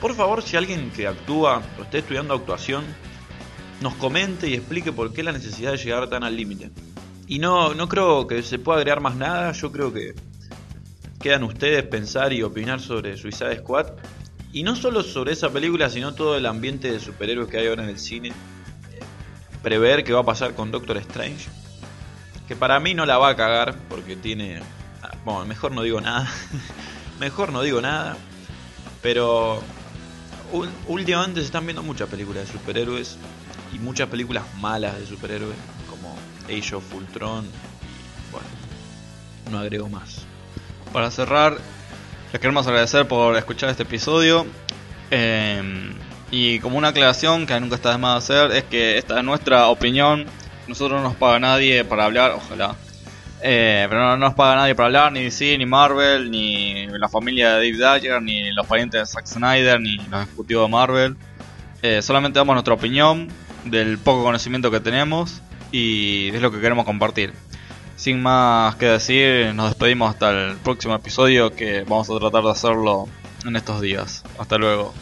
Por 0.00 0.14
favor, 0.14 0.40
si 0.40 0.56
alguien 0.56 0.90
que 0.90 1.06
actúa 1.06 1.60
o 1.78 1.82
esté 1.82 1.98
estudiando 1.98 2.32
actuación, 2.32 2.82
nos 3.82 3.94
comente 3.96 4.48
y 4.48 4.54
explique 4.54 4.90
por 4.90 5.12
qué 5.12 5.22
la 5.22 5.32
necesidad 5.32 5.72
de 5.72 5.76
llegar 5.76 6.08
tan 6.08 6.24
al 6.24 6.34
límite. 6.34 6.70
Y 7.26 7.40
no, 7.40 7.74
no 7.74 7.90
creo 7.90 8.26
que 8.26 8.42
se 8.42 8.58
pueda 8.58 8.78
agregar 8.78 9.02
más 9.02 9.16
nada. 9.16 9.52
Yo 9.52 9.70
creo 9.70 9.92
que 9.92 10.14
quedan 11.20 11.42
ustedes 11.42 11.82
pensar 11.82 12.32
y 12.32 12.42
opinar 12.42 12.80
sobre 12.80 13.18
Suicide 13.18 13.58
Squad. 13.58 13.88
Y 14.50 14.62
no 14.62 14.76
solo 14.76 15.02
sobre 15.02 15.34
esa 15.34 15.50
película, 15.50 15.90
sino 15.90 16.14
todo 16.14 16.38
el 16.38 16.46
ambiente 16.46 16.90
de 16.90 17.00
superhéroes 17.00 17.50
que 17.50 17.58
hay 17.58 17.66
ahora 17.66 17.82
en 17.82 17.90
el 17.90 17.98
cine. 17.98 18.32
Prever 19.62 20.04
qué 20.04 20.12
va 20.12 20.20
a 20.20 20.24
pasar 20.24 20.54
con 20.54 20.70
Doctor 20.70 20.96
Strange. 20.98 21.48
Que 22.48 22.56
para 22.56 22.80
mí 22.80 22.94
no 22.94 23.06
la 23.06 23.18
va 23.18 23.30
a 23.30 23.36
cagar 23.36 23.76
porque 23.88 24.16
tiene... 24.16 24.60
Bueno, 25.24 25.44
mejor 25.44 25.72
no 25.72 25.82
digo 25.82 26.00
nada. 26.00 26.28
mejor 27.20 27.52
no 27.52 27.62
digo 27.62 27.80
nada. 27.80 28.16
Pero 29.02 29.62
últimamente 30.88 31.40
se 31.40 31.46
están 31.46 31.64
viendo 31.64 31.82
muchas 31.82 32.08
películas 32.08 32.46
de 32.46 32.52
superhéroes 32.52 33.16
y 33.72 33.78
muchas 33.78 34.08
películas 34.08 34.44
malas 34.58 34.98
de 34.98 35.06
superhéroes 35.06 35.56
Age 36.50 36.74
of 36.74 36.94
Ultron. 36.94 37.46
bueno, 38.32 38.46
no 39.50 39.58
agrego 39.58 39.88
más. 39.88 40.22
para 40.92 41.10
cerrar, 41.10 41.56
les 42.32 42.40
queremos 42.40 42.66
agradecer 42.66 43.06
por 43.06 43.36
escuchar 43.36 43.70
este 43.70 43.84
episodio. 43.84 44.46
Eh, 45.10 45.92
y 46.30 46.60
como 46.60 46.78
una 46.78 46.88
aclaración 46.88 47.46
que 47.46 47.58
nunca 47.58 47.74
está 47.76 47.92
de 47.92 47.98
más 47.98 48.24
hacer, 48.24 48.52
es 48.52 48.64
que 48.64 48.98
esta 48.98 49.18
es 49.18 49.24
nuestra 49.24 49.68
opinión. 49.68 50.26
Nosotros 50.68 51.00
no 51.00 51.08
nos 51.08 51.16
paga 51.16 51.40
nadie 51.40 51.84
para 51.84 52.04
hablar, 52.04 52.32
ojalá. 52.32 52.76
Eh, 53.42 53.86
pero 53.88 54.00
no, 54.00 54.16
nos 54.16 54.34
paga 54.34 54.56
nadie 54.56 54.74
para 54.74 54.86
hablar, 54.86 55.12
ni 55.12 55.24
DC, 55.24 55.58
ni 55.58 55.66
Marvel, 55.66 56.30
ni 56.30 56.86
la 56.86 57.08
familia 57.08 57.56
de 57.56 57.72
Dave 57.72 58.00
Dyer, 58.00 58.22
ni 58.22 58.52
los 58.52 58.66
parientes 58.66 59.00
de 59.00 59.06
Zack 59.06 59.26
Snyder, 59.26 59.80
ni 59.80 59.96
los 59.96 60.22
ejecutivos 60.22 60.66
de 60.66 60.70
Marvel. 60.70 61.16
Eh, 61.82 62.02
solamente 62.02 62.38
damos 62.38 62.54
nuestra 62.54 62.74
opinión 62.74 63.28
del 63.64 63.98
poco 63.98 64.22
conocimiento 64.22 64.70
que 64.70 64.80
tenemos 64.80 65.42
y 65.72 66.28
es 66.32 66.42
lo 66.42 66.52
que 66.52 66.60
queremos 66.60 66.84
compartir. 66.84 67.32
Sin 67.96 68.22
más 68.22 68.76
que 68.76 68.86
decir, 68.86 69.54
nos 69.54 69.70
despedimos 69.70 70.10
hasta 70.10 70.30
el 70.30 70.56
próximo 70.58 70.94
episodio 70.94 71.54
que 71.54 71.82
vamos 71.82 72.08
a 72.08 72.18
tratar 72.18 72.44
de 72.44 72.50
hacerlo 72.50 73.08
en 73.44 73.56
estos 73.56 73.80
días. 73.80 74.22
Hasta 74.38 74.58
luego. 74.58 74.94